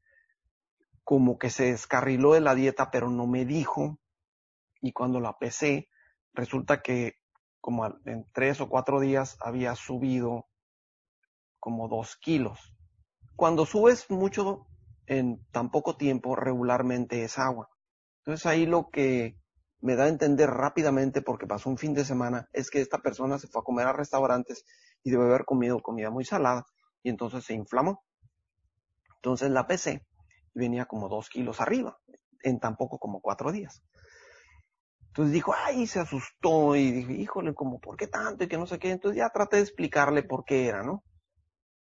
como 1.05 1.39
que 1.39 1.49
se 1.49 1.71
descarriló 1.71 2.35
de 2.35 2.43
la 2.43 2.55
dieta, 2.55 2.91
pero 2.91 3.09
no 3.09 3.27
me 3.27 3.47
dijo 3.47 3.99
y 4.83 4.93
cuando 4.93 5.21
la 5.21 5.39
pesé 5.39 5.89
resulta 6.35 6.83
que 6.83 7.15
como 7.63 7.87
en 8.05 8.27
tres 8.35 8.61
o 8.61 8.69
cuatro 8.69 9.01
días 9.01 9.39
había 9.41 9.75
subido 9.75 10.51
como 11.59 11.89
dos 11.89 12.15
kilos. 12.19 12.77
Cuando 13.37 13.65
subes 13.65 14.11
mucho 14.11 14.67
en 15.07 15.45
tan 15.53 15.71
poco 15.71 15.97
tiempo, 15.97 16.37
regularmente 16.37 17.25
es 17.25 17.39
agua. 17.39 17.69
Entonces 18.19 18.47
ahí 18.47 18.67
lo 18.67 18.89
que 18.91 19.37
me 19.81 19.95
da 19.95 20.05
a 20.05 20.09
entender 20.09 20.51
rápidamente, 20.51 21.23
porque 21.23 21.47
pasó 21.47 21.71
un 21.71 21.79
fin 21.79 21.95
de 21.95 22.05
semana, 22.05 22.49
es 22.53 22.71
que 22.71 22.81
esta 22.81 22.99
persona 22.99 23.39
se 23.39 23.47
fue 23.47 23.61
a 23.61 23.65
comer 23.65 23.87
a 23.87 23.93
restaurantes 23.93 24.65
y 25.03 25.11
debe 25.11 25.25
haber 25.25 25.45
comido 25.45 25.81
comida 25.81 26.11
muy 26.11 26.25
salada 26.25 26.65
y 27.03 27.11
entonces 27.11 27.45
se 27.45 27.55
inflamó. 27.55 28.05
Entonces 29.17 29.51
la 29.51 29.67
pesé 29.67 30.05
y 30.55 30.59
venía 30.59 30.87
como 30.87 31.09
dos 31.09 31.29
kilos 31.29 31.61
arriba, 31.61 31.99
en 32.43 32.59
tan 32.59 32.77
poco 32.77 32.99
como 32.99 33.21
cuatro 33.21 33.53
días. 33.53 33.83
Entonces 35.09 35.33
dijo, 35.33 35.55
ay, 35.57 35.87
se 35.87 36.01
asustó 36.01 36.77
y 36.77 36.91
dije, 36.91 37.15
híjole, 37.15 37.55
como, 37.55 37.81
¿por 37.81 37.97
qué 37.97 38.07
tanto? 38.07 38.45
Y 38.45 38.49
que 38.49 38.59
no 38.59 38.67
sé 38.67 38.79
qué. 38.79 38.91
Entonces 38.91 39.19
ya 39.19 39.31
traté 39.31 39.57
de 39.57 39.63
explicarle 39.63 40.23
por 40.23 40.45
qué 40.45 40.67
era, 40.67 40.83
¿no? 40.83 41.03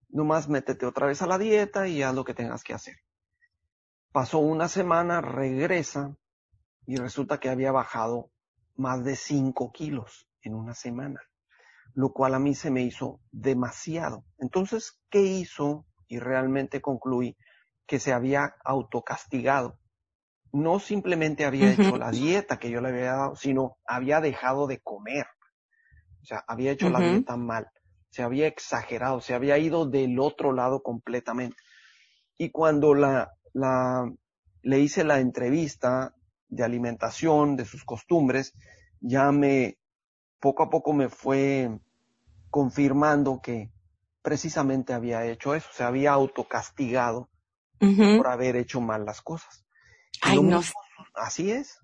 Nomás 0.09 0.49
métete 0.49 0.87
otra 0.87 1.07
vez 1.09 1.21
a 1.23 1.27
la 1.27 1.39
dieta 1.39 1.89
y 1.89 2.03
haz 2.03 2.15
lo 2.15 2.25
que 2.25 2.35
tengas 2.35 2.63
que 2.63 2.75
hacer. 2.75 2.95
Pasó 4.15 4.39
una 4.39 4.69
semana, 4.69 5.21
regresa 5.21 6.17
y 6.87 6.95
resulta 6.99 7.41
que 7.41 7.49
había 7.49 7.73
bajado 7.73 8.31
más 8.77 9.03
de 9.03 9.17
5 9.17 9.73
kilos 9.73 10.29
en 10.43 10.55
una 10.55 10.73
semana, 10.73 11.21
lo 11.95 12.13
cual 12.13 12.35
a 12.35 12.39
mí 12.39 12.55
se 12.55 12.71
me 12.71 12.83
hizo 12.83 13.19
demasiado. 13.33 14.25
Entonces, 14.39 15.01
¿qué 15.11 15.21
hizo? 15.21 15.85
Y 16.07 16.21
realmente 16.21 16.81
concluí 16.81 17.37
que 17.89 17.99
se 17.99 18.13
había 18.13 18.55
autocastigado. 18.65 19.81
No 20.53 20.79
simplemente 20.79 21.45
había 21.45 21.73
hecho 21.73 21.97
la 21.97 22.13
dieta 22.13 22.61
que 22.61 22.71
yo 22.71 22.81
le 22.81 22.91
había 22.91 23.15
dado, 23.15 23.35
sino 23.35 23.79
había 23.85 24.21
dejado 24.21 24.69
de 24.69 24.79
comer. 24.79 25.27
O 26.23 26.25
sea, 26.25 26.45
había 26.47 26.71
hecho 26.71 26.89
la 26.89 27.01
dieta 27.01 27.37
mal. 27.37 27.69
Se 28.11 28.23
había 28.23 28.47
exagerado, 28.47 29.21
se 29.21 29.35
había 29.35 29.59
ido 29.59 29.87
del 29.87 30.21
otro 30.21 30.53
lado 30.53 30.85
completamente. 30.85 31.57
Y 32.39 32.51
cuando 32.53 32.95
la, 32.95 33.33
la, 33.55 34.13
le 34.63 34.81
hice 34.81 35.05
la 35.05 35.21
entrevista, 35.21 36.15
de 36.55 36.65
alimentación, 36.65 37.57
de 37.57 37.65
sus 37.65 37.85
costumbres, 37.85 38.55
ya 39.01 39.33
me, 39.33 39.79
poco 40.39 40.63
a 40.63 40.71
poco 40.71 40.93
me 40.93 41.09
fue 41.09 41.71
confirmando 42.51 43.41
que 43.43 43.71
precisamente 44.23 44.93
había 44.93 45.27
hecho 45.27 45.55
eso, 45.55 45.69
se 45.73 45.83
había 45.83 46.13
autocastigado 46.13 47.29
por 47.79 48.29
haber 48.29 48.57
hecho 48.57 48.81
mal 48.81 49.05
las 49.05 49.21
cosas. 49.21 49.67
Ay, 50.23 50.41
no. 50.43 50.63
así 51.15 51.51
es. 51.51 51.81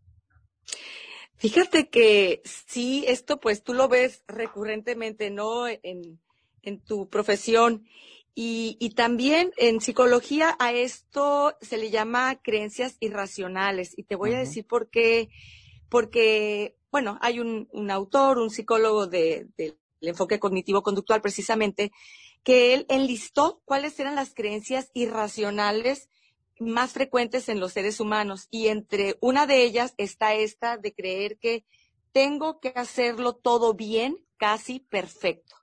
Fíjate 1.36 1.90
que 1.90 2.40
sí, 2.44 3.04
esto 3.06 3.40
pues 3.40 3.62
tú 3.62 3.74
lo 3.74 3.88
ves 3.88 4.22
recurrentemente, 4.26 5.30
¿no? 5.30 5.66
En, 5.66 6.20
en 6.62 6.80
tu 6.80 7.08
profesión. 7.08 7.84
Y, 8.34 8.94
también 8.96 9.52
en 9.56 9.80
psicología 9.80 10.56
a 10.58 10.72
esto 10.72 11.56
se 11.60 11.76
le 11.76 11.90
llama 11.90 12.40
creencias 12.42 12.96
irracionales. 13.00 13.96
Y 13.98 14.04
te 14.04 14.16
voy 14.16 14.32
a 14.32 14.38
decir 14.38 14.66
por 14.66 14.88
qué. 14.88 15.28
Porque, 15.88 16.76
bueno, 16.90 17.18
hay 17.20 17.40
un, 17.40 17.68
autor, 17.90 18.38
un 18.38 18.50
psicólogo 18.50 19.06
del 19.06 19.50
enfoque 20.00 20.38
cognitivo-conductual 20.38 21.20
precisamente, 21.20 21.90
que 22.44 22.74
él 22.74 22.86
enlistó 22.88 23.60
cuáles 23.64 23.98
eran 24.00 24.14
las 24.14 24.32
creencias 24.32 24.90
irracionales 24.94 26.08
más 26.60 26.92
frecuentes 26.92 27.48
en 27.48 27.58
los 27.58 27.72
seres 27.72 28.00
humanos. 28.00 28.46
Y 28.50 28.68
entre 28.68 29.16
una 29.20 29.46
de 29.46 29.64
ellas 29.64 29.94
está 29.98 30.34
esta 30.34 30.76
de 30.76 30.94
creer 30.94 31.38
que 31.38 31.64
tengo 32.12 32.60
que 32.60 32.72
hacerlo 32.74 33.34
todo 33.34 33.74
bien, 33.74 34.24
casi 34.36 34.80
perfecto. 34.80 35.59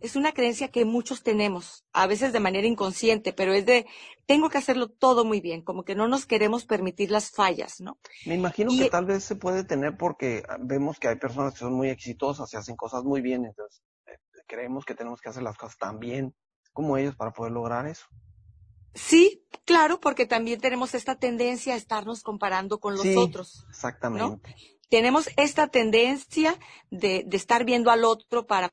Es 0.00 0.16
una 0.16 0.32
creencia 0.32 0.68
que 0.68 0.84
muchos 0.84 1.22
tenemos, 1.22 1.84
a 1.92 2.08
veces 2.08 2.32
de 2.32 2.40
manera 2.40 2.66
inconsciente, 2.66 3.32
pero 3.32 3.52
es 3.52 3.64
de, 3.66 3.86
tengo 4.26 4.50
que 4.50 4.58
hacerlo 4.58 4.88
todo 4.88 5.24
muy 5.24 5.40
bien, 5.40 5.62
como 5.62 5.84
que 5.84 5.94
no 5.94 6.08
nos 6.08 6.26
queremos 6.26 6.64
permitir 6.64 7.12
las 7.12 7.30
fallas, 7.30 7.80
¿no? 7.80 7.98
Me 8.26 8.34
imagino 8.34 8.72
que 8.76 8.90
tal 8.90 9.04
vez 9.04 9.22
se 9.22 9.36
puede 9.36 9.62
tener 9.62 9.96
porque 9.96 10.42
vemos 10.58 10.98
que 10.98 11.06
hay 11.06 11.16
personas 11.16 11.52
que 11.52 11.60
son 11.60 11.74
muy 11.74 11.88
exitosas 11.88 12.52
y 12.52 12.56
hacen 12.56 12.74
cosas 12.74 13.04
muy 13.04 13.20
bien, 13.20 13.44
entonces 13.44 13.80
eh, 14.06 14.18
creemos 14.48 14.84
que 14.84 14.96
tenemos 14.96 15.20
que 15.20 15.28
hacer 15.28 15.44
las 15.44 15.56
cosas 15.56 15.78
tan 15.78 16.00
bien 16.00 16.34
como 16.72 16.96
ellos 16.96 17.14
para 17.14 17.32
poder 17.32 17.52
lograr 17.52 17.86
eso. 17.86 18.06
Sí, 18.94 19.44
claro, 19.64 20.00
porque 20.00 20.26
también 20.26 20.60
tenemos 20.60 20.94
esta 20.94 21.16
tendencia 21.16 21.74
a 21.74 21.76
estarnos 21.76 22.22
comparando 22.22 22.80
con 22.80 22.96
los 22.96 23.06
otros. 23.16 23.64
Exactamente. 23.68 24.56
Tenemos 24.88 25.28
esta 25.36 25.68
tendencia 25.68 26.58
de, 26.90 27.22
de 27.24 27.36
estar 27.36 27.64
viendo 27.64 27.90
al 27.92 28.04
otro 28.04 28.46
para 28.46 28.70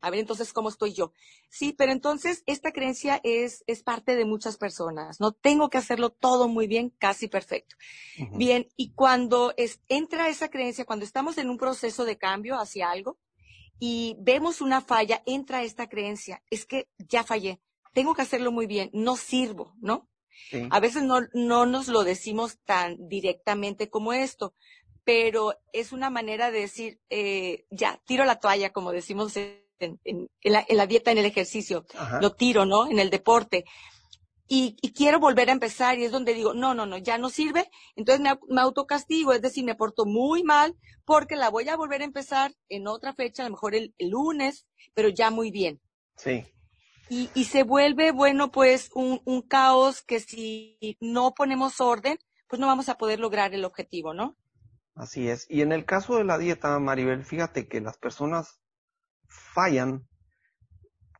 a 0.00 0.10
ver 0.10 0.20
entonces 0.20 0.52
cómo 0.52 0.68
estoy 0.68 0.92
yo. 0.92 1.12
Sí, 1.48 1.72
pero 1.72 1.92
entonces 1.92 2.42
esta 2.46 2.72
creencia 2.72 3.20
es, 3.22 3.64
es 3.66 3.82
parte 3.82 4.16
de 4.16 4.24
muchas 4.24 4.56
personas. 4.56 5.20
No 5.20 5.32
tengo 5.32 5.70
que 5.70 5.78
hacerlo 5.78 6.10
todo 6.10 6.48
muy 6.48 6.66
bien, 6.66 6.90
casi 6.90 7.28
perfecto. 7.28 7.76
Bien, 8.32 8.68
y 8.76 8.92
cuando 8.92 9.54
entra 9.88 10.28
esa 10.28 10.48
creencia, 10.48 10.84
cuando 10.84 11.04
estamos 11.04 11.38
en 11.38 11.50
un 11.50 11.58
proceso 11.58 12.04
de 12.04 12.18
cambio 12.18 12.58
hacia 12.58 12.90
algo 12.90 13.18
y 13.78 14.16
vemos 14.18 14.60
una 14.60 14.80
falla, 14.80 15.22
entra 15.26 15.62
esta 15.62 15.88
creencia, 15.88 16.42
es 16.50 16.66
que 16.66 16.88
ya 16.98 17.24
fallé, 17.24 17.60
tengo 17.92 18.14
que 18.14 18.22
hacerlo 18.22 18.52
muy 18.52 18.66
bien, 18.66 18.90
no 18.92 19.16
sirvo, 19.16 19.74
¿no? 19.80 20.08
A 20.70 20.80
veces 20.80 21.04
no, 21.04 21.20
no 21.32 21.64
nos 21.64 21.88
lo 21.88 22.02
decimos 22.02 22.58
tan 22.64 23.08
directamente 23.08 23.88
como 23.88 24.12
esto, 24.12 24.54
pero 25.04 25.54
es 25.72 25.92
una 25.92 26.10
manera 26.10 26.50
de 26.50 26.60
decir, 26.60 27.00
eh, 27.10 27.66
ya, 27.70 28.00
tiro 28.06 28.24
la 28.24 28.40
toalla, 28.40 28.72
como 28.72 28.90
decimos 28.90 29.36
en, 29.36 29.60
la, 30.42 30.86
dieta, 30.86 31.12
en 31.12 31.18
el 31.18 31.26
ejercicio, 31.26 31.84
lo 32.20 32.32
tiro, 32.34 32.64
¿no? 32.64 32.90
En 32.90 32.98
el 32.98 33.10
deporte. 33.10 33.64
Y, 34.46 34.76
quiero 34.94 35.20
volver 35.20 35.48
a 35.48 35.52
empezar 35.52 35.98
y 35.98 36.04
es 36.04 36.12
donde 36.12 36.34
digo, 36.34 36.54
no, 36.54 36.74
no, 36.74 36.86
no, 36.86 36.98
ya 36.98 37.18
no 37.18 37.30
sirve, 37.30 37.70
entonces 37.96 38.24
me, 38.48 38.60
autocastigo, 38.60 39.32
es 39.32 39.42
decir, 39.42 39.64
me 39.64 39.74
porto 39.74 40.04
muy 40.04 40.42
mal 40.42 40.76
porque 41.04 41.36
la 41.36 41.50
voy 41.50 41.68
a 41.68 41.76
volver 41.76 42.02
a 42.02 42.04
empezar 42.04 42.54
en 42.68 42.86
otra 42.86 43.14
fecha, 43.14 43.42
a 43.42 43.46
lo 43.46 43.52
mejor 43.52 43.74
el, 43.74 43.94
lunes, 43.98 44.66
pero 44.94 45.08
ya 45.08 45.30
muy 45.30 45.50
bien. 45.50 45.80
Sí. 46.16 46.44
Y, 47.08 47.30
y 47.34 47.44
se 47.44 47.62
vuelve, 47.62 48.12
bueno, 48.12 48.50
pues 48.50 48.90
un, 48.94 49.20
un 49.24 49.42
caos 49.42 50.02
que 50.02 50.20
si 50.20 50.96
no 51.00 51.34
ponemos 51.34 51.80
orden, 51.80 52.18
pues 52.48 52.60
no 52.60 52.66
vamos 52.66 52.88
a 52.88 52.96
poder 52.96 53.20
lograr 53.20 53.54
el 53.54 53.64
objetivo, 53.64 54.14
¿no? 54.14 54.36
Así 54.94 55.28
es. 55.28 55.46
Y 55.50 55.62
en 55.62 55.72
el 55.72 55.84
caso 55.84 56.16
de 56.16 56.24
la 56.24 56.38
dieta, 56.38 56.78
Maribel, 56.78 57.24
fíjate 57.24 57.68
que 57.68 57.80
las 57.80 57.98
personas 57.98 58.60
fallan 59.28 60.06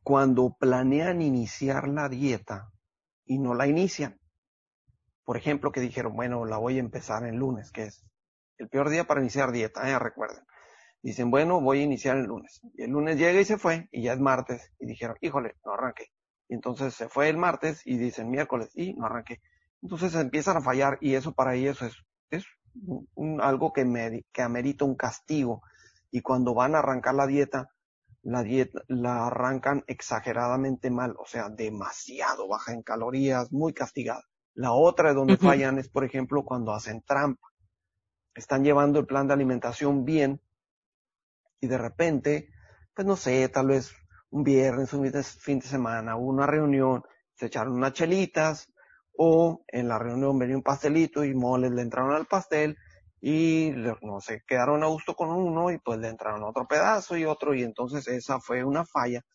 cuando 0.03 0.55
planean 0.57 1.21
iniciar 1.21 1.87
la 1.87 2.07
dieta 2.07 2.71
y 3.25 3.39
no 3.39 3.53
la 3.53 3.67
inician. 3.67 4.19
Por 5.23 5.35
ejemplo, 5.35 5.71
que 5.71 5.81
dijeron, 5.81 6.15
bueno, 6.15 6.45
la 6.45 6.57
voy 6.57 6.77
a 6.77 6.79
empezar 6.79 7.25
el 7.25 7.35
lunes, 7.35 7.71
que 7.71 7.85
es 7.85 8.05
el 8.57 8.69
peor 8.69 8.89
día 8.89 9.05
para 9.05 9.21
iniciar 9.21 9.51
dieta, 9.51 9.89
¿eh? 9.89 9.99
recuerden. 9.99 10.43
Dicen, 11.01 11.29
bueno, 11.29 11.59
voy 11.59 11.79
a 11.79 11.83
iniciar 11.83 12.17
el 12.17 12.25
lunes. 12.25 12.61
Y 12.75 12.83
el 12.83 12.91
lunes 12.91 13.17
llega 13.17 13.39
y 13.39 13.45
se 13.45 13.57
fue, 13.57 13.89
y 13.91 14.03
ya 14.03 14.13
es 14.13 14.19
martes, 14.19 14.71
y 14.79 14.85
dijeron, 14.85 15.17
híjole, 15.21 15.55
no 15.65 15.73
arranqué. 15.73 16.11
Y 16.47 16.53
entonces 16.53 16.93
se 16.93 17.09
fue 17.09 17.27
el 17.29 17.37
martes 17.37 17.81
y 17.85 17.97
dicen 17.97 18.29
miércoles, 18.29 18.69
y 18.75 18.93
no 18.93 19.07
arranqué. 19.07 19.41
Entonces 19.81 20.15
empiezan 20.15 20.57
a 20.57 20.61
fallar, 20.61 20.97
y 21.01 21.15
eso 21.15 21.33
para 21.33 21.55
ellos 21.55 21.81
es, 21.81 21.95
es 22.29 22.45
un, 23.15 23.41
algo 23.41 23.73
que, 23.73 23.85
me, 23.85 24.25
que 24.31 24.41
amerita 24.41 24.85
un 24.85 24.95
castigo. 24.95 25.63
Y 26.11 26.21
cuando 26.21 26.53
van 26.53 26.75
a 26.75 26.79
arrancar 26.79 27.15
la 27.15 27.27
dieta, 27.27 27.71
la 28.23 28.43
dieta 28.43 28.81
la 28.87 29.27
arrancan 29.27 29.83
exageradamente 29.87 30.89
mal, 30.89 31.15
o 31.19 31.25
sea, 31.25 31.49
demasiado 31.49 32.47
baja 32.47 32.73
en 32.73 32.81
calorías, 32.81 33.51
muy 33.51 33.73
castigada. 33.73 34.23
La 34.53 34.71
otra 34.71 35.09
de 35.09 35.15
donde 35.15 35.37
fallan 35.37 35.77
es, 35.77 35.89
por 35.89 36.03
ejemplo, 36.03 36.43
cuando 36.43 36.73
hacen 36.73 37.01
trampa. 37.01 37.47
Están 38.33 38.63
llevando 38.63 38.99
el 38.99 39.05
plan 39.05 39.27
de 39.27 39.33
alimentación 39.33 40.05
bien 40.05 40.41
y 41.61 41.67
de 41.67 41.77
repente, 41.77 42.49
pues 42.93 43.05
no 43.05 43.15
sé, 43.15 43.47
tal 43.49 43.67
vez 43.67 43.93
un 44.29 44.43
viernes, 44.43 44.93
un 44.93 45.11
fin 45.23 45.59
de 45.59 45.67
semana, 45.67 46.15
una 46.15 46.45
reunión, 46.45 47.03
se 47.35 47.47
echaron 47.47 47.73
unas 47.73 47.93
chelitas, 47.93 48.71
o 49.17 49.63
en 49.67 49.87
la 49.87 49.99
reunión 49.99 50.37
venía 50.37 50.55
un 50.55 50.63
pastelito 50.63 51.23
y 51.23 51.33
moles 51.33 51.71
le 51.71 51.81
entraron 51.81 52.13
al 52.13 52.25
pastel 52.25 52.77
y 53.21 53.71
no 54.01 54.21
se 54.21 54.43
quedaron 54.45 54.83
a 54.83 54.87
gusto 54.87 55.15
con 55.15 55.29
uno 55.29 55.71
y 55.71 55.79
pues 55.79 55.99
le 55.99 56.09
entraron 56.09 56.43
otro 56.43 56.67
pedazo 56.67 57.17
y 57.17 57.25
otro 57.25 57.53
y 57.53 57.63
entonces 57.63 58.07
esa 58.07 58.39
fue 58.39 58.63
una 58.63 58.85
falla 58.85 59.25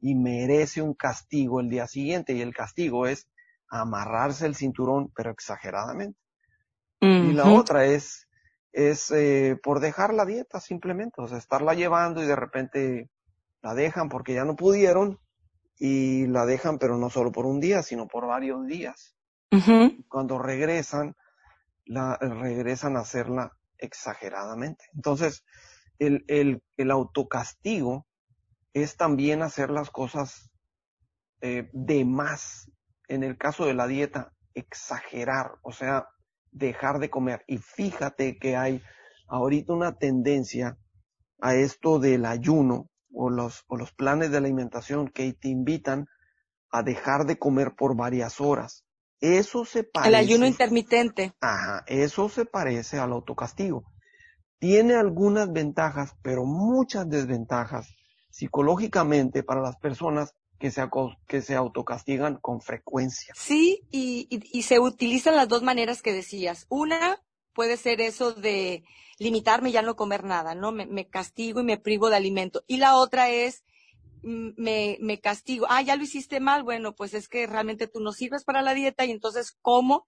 y 0.00 0.14
merece 0.14 0.82
un 0.82 0.94
castigo 0.94 1.60
el 1.60 1.68
día 1.68 1.86
siguiente 1.86 2.32
y 2.32 2.42
el 2.42 2.54
castigo 2.54 3.06
es 3.06 3.28
amarrarse 3.68 4.46
el 4.46 4.54
cinturón 4.54 5.10
pero 5.14 5.30
exageradamente. 5.30 6.18
Y 7.02 7.32
la 7.32 7.48
otra 7.48 7.86
es, 7.86 8.28
es 8.72 9.10
eh, 9.10 9.58
por 9.62 9.80
dejar 9.80 10.12
la 10.12 10.26
dieta 10.26 10.60
simplemente, 10.60 11.22
o 11.22 11.26
sea, 11.26 11.38
estarla 11.38 11.72
llevando 11.72 12.22
y 12.22 12.26
de 12.26 12.36
repente 12.36 13.10
la 13.62 13.74
dejan 13.74 14.10
porque 14.10 14.34
ya 14.34 14.44
no 14.44 14.54
pudieron 14.54 15.18
y 15.78 16.26
la 16.26 16.44
dejan 16.44 16.78
pero 16.78 16.98
no 16.98 17.08
solo 17.08 17.32
por 17.32 17.46
un 17.46 17.58
día, 17.58 17.82
sino 17.82 18.06
por 18.06 18.26
varios 18.26 18.66
días. 18.66 19.16
Cuando 20.08 20.38
regresan, 20.38 21.16
la, 21.84 22.16
regresan 22.16 22.96
a 22.96 23.00
hacerla 23.00 23.56
exageradamente. 23.78 24.84
Entonces, 24.94 25.44
el, 25.98 26.24
el, 26.28 26.62
el 26.76 26.90
autocastigo 26.90 28.06
es 28.72 28.96
también 28.96 29.42
hacer 29.42 29.70
las 29.70 29.90
cosas 29.90 30.50
eh, 31.40 31.68
de 31.72 32.04
más. 32.04 32.70
En 33.08 33.24
el 33.24 33.36
caso 33.36 33.66
de 33.66 33.74
la 33.74 33.86
dieta, 33.86 34.32
exagerar, 34.54 35.58
o 35.62 35.72
sea, 35.72 36.06
dejar 36.52 36.98
de 36.98 37.10
comer. 37.10 37.44
Y 37.46 37.58
fíjate 37.58 38.38
que 38.38 38.56
hay 38.56 38.82
ahorita 39.28 39.72
una 39.72 39.98
tendencia 39.98 40.78
a 41.40 41.54
esto 41.54 41.98
del 41.98 42.24
ayuno 42.24 42.90
o 43.12 43.30
los, 43.30 43.64
o 43.68 43.76
los 43.76 43.92
planes 43.92 44.30
de 44.30 44.38
alimentación 44.38 45.08
que 45.08 45.32
te 45.32 45.48
invitan 45.48 46.06
a 46.70 46.82
dejar 46.82 47.26
de 47.26 47.38
comer 47.38 47.74
por 47.76 47.96
varias 47.96 48.40
horas. 48.40 48.84
Eso 49.20 49.64
se 49.64 49.84
parece. 49.84 50.08
El 50.08 50.14
ayuno 50.14 50.46
intermitente. 50.46 51.34
Ajá, 51.40 51.84
eso 51.86 52.28
se 52.28 52.46
parece 52.46 52.98
al 52.98 53.12
autocastigo. 53.12 53.84
Tiene 54.58 54.94
algunas 54.94 55.52
ventajas, 55.52 56.14
pero 56.22 56.44
muchas 56.44 57.08
desventajas 57.08 57.88
psicológicamente 58.30 59.42
para 59.42 59.60
las 59.60 59.76
personas 59.76 60.34
que 60.58 60.70
se, 60.70 60.82
que 61.26 61.40
se 61.40 61.54
autocastigan 61.54 62.36
con 62.36 62.60
frecuencia. 62.60 63.34
Sí, 63.36 63.86
y, 63.90 64.28
y, 64.30 64.62
se 64.62 64.78
utilizan 64.78 65.36
las 65.36 65.48
dos 65.48 65.62
maneras 65.62 66.02
que 66.02 66.12
decías. 66.12 66.66
Una 66.68 67.22
puede 67.54 67.76
ser 67.78 68.00
eso 68.00 68.32
de 68.32 68.84
limitarme 69.18 69.70
y 69.70 69.72
ya 69.72 69.82
no 69.82 69.96
comer 69.96 70.24
nada, 70.24 70.54
¿no? 70.54 70.70
Me, 70.70 70.86
me, 70.86 71.08
castigo 71.08 71.60
y 71.60 71.64
me 71.64 71.78
privo 71.78 72.10
de 72.10 72.16
alimento. 72.16 72.62
Y 72.66 72.76
la 72.76 72.96
otra 72.96 73.30
es 73.30 73.64
me, 74.22 74.98
me 75.00 75.20
castigo. 75.20 75.66
Ah, 75.68 75.82
ya 75.82 75.96
lo 75.96 76.04
hiciste 76.04 76.40
mal. 76.40 76.62
Bueno, 76.62 76.94
pues 76.94 77.14
es 77.14 77.28
que 77.28 77.46
realmente 77.46 77.86
tú 77.86 78.00
no 78.00 78.12
sirves 78.12 78.44
para 78.44 78.62
la 78.62 78.74
dieta 78.74 79.04
y 79.04 79.10
entonces 79.10 79.56
como 79.62 80.06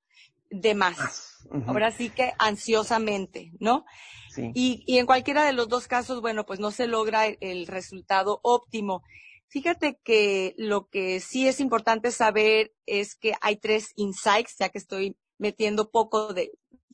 de 0.50 0.74
más. 0.74 1.38
Ahora 1.66 1.90
sí 1.90 2.10
que 2.10 2.32
ansiosamente, 2.38 3.52
¿no? 3.58 3.84
Sí. 4.30 4.50
Y, 4.54 4.84
y 4.86 4.98
en 4.98 5.06
cualquiera 5.06 5.44
de 5.44 5.52
los 5.52 5.68
dos 5.68 5.88
casos, 5.88 6.20
bueno, 6.20 6.46
pues 6.46 6.60
no 6.60 6.70
se 6.70 6.86
logra 6.86 7.26
el 7.26 7.66
resultado 7.66 8.40
óptimo. 8.42 9.02
Fíjate 9.48 9.98
que 10.02 10.54
lo 10.56 10.88
que 10.88 11.20
sí 11.20 11.46
es 11.46 11.60
importante 11.60 12.10
saber 12.10 12.72
es 12.86 13.14
que 13.14 13.34
hay 13.40 13.56
tres 13.56 13.92
insights, 13.96 14.56
ya 14.58 14.70
que 14.70 14.78
estoy 14.78 15.16
metiendo 15.38 15.90
poco 15.90 16.32
de 16.32 16.52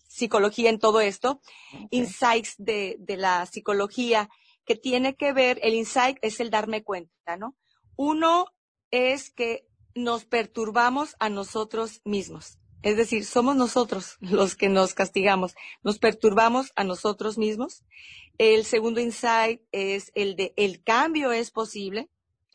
psicología 0.09 0.71
en 0.71 0.79
todo 0.79 1.01
esto, 1.01 1.41
insights 1.91 2.55
de, 2.59 2.97
de 2.99 3.17
la 3.17 3.47
psicología 3.47 4.29
que 4.69 4.77
tiene 4.77 5.17
que 5.17 5.33
ver, 5.33 5.59
el 5.63 5.75
insight 5.75 6.19
es 6.23 6.39
el 6.39 6.51
darme 6.51 6.85
cuenta, 6.85 7.37
¿no? 7.37 7.57
Uno 7.97 8.47
es 8.91 9.31
que 9.31 9.67
nos 9.95 10.25
perturbamos 10.25 11.17
a 11.19 11.29
nosotros 11.29 12.03
mismos. 12.05 12.59
Es 12.83 12.97
decir, 12.97 13.25
somos 13.25 13.57
nosotros 13.57 14.17
los 14.21 14.55
que 14.55 14.69
nos 14.69 14.95
castigamos, 14.95 15.55
nos 15.83 15.99
perturbamos 15.99 16.73
a 16.77 16.85
nosotros 16.85 17.39
mismos. 17.39 17.83
El 18.39 18.65
segundo 18.65 19.01
insight 19.01 19.63
es 19.73 20.13
el 20.15 20.37
de 20.37 20.53
el 20.57 20.85
cambio 20.85 21.33
es 21.33 21.51
posible 21.51 22.09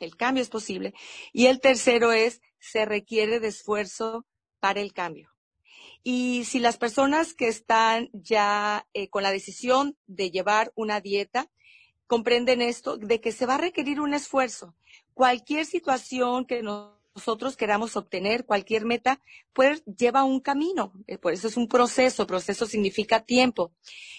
el 0.03 0.15
cambio 0.15 0.43
es 0.43 0.49
posible. 0.49 0.93
Y 1.31 1.47
el 1.47 1.59
tercero 1.59 2.11
es, 2.11 2.41
se 2.59 2.85
requiere 2.85 3.39
de 3.39 3.47
esfuerzo 3.47 4.25
para 4.59 4.81
el 4.81 4.93
cambio. 4.93 5.29
Y 6.03 6.43
si 6.45 6.59
las 6.59 6.77
personas 6.77 7.33
que 7.33 7.47
están 7.47 8.09
ya 8.11 8.87
eh, 8.93 9.09
con 9.09 9.23
la 9.23 9.31
decisión 9.31 9.97
de 10.05 10.31
llevar 10.31 10.71
una 10.75 10.99
dieta 10.99 11.49
comprenden 12.07 12.61
esto, 12.61 12.97
de 12.97 13.21
que 13.21 13.31
se 13.31 13.45
va 13.45 13.55
a 13.55 13.59
requerir 13.59 13.99
un 13.99 14.13
esfuerzo. 14.13 14.75
Cualquier 15.13 15.65
situación 15.65 16.45
que 16.45 16.61
nosotros 16.63 17.55
queramos 17.55 17.95
obtener, 17.95 18.45
cualquier 18.45 18.85
meta, 18.85 19.21
pues 19.53 19.83
lleva 19.85 20.23
un 20.23 20.39
camino. 20.39 20.93
Eh, 21.07 21.17
por 21.17 21.33
eso 21.33 21.47
es 21.47 21.57
un 21.57 21.67
proceso. 21.67 22.27
Proceso 22.27 22.65
significa 22.65 23.21
tiempo. 23.21 23.71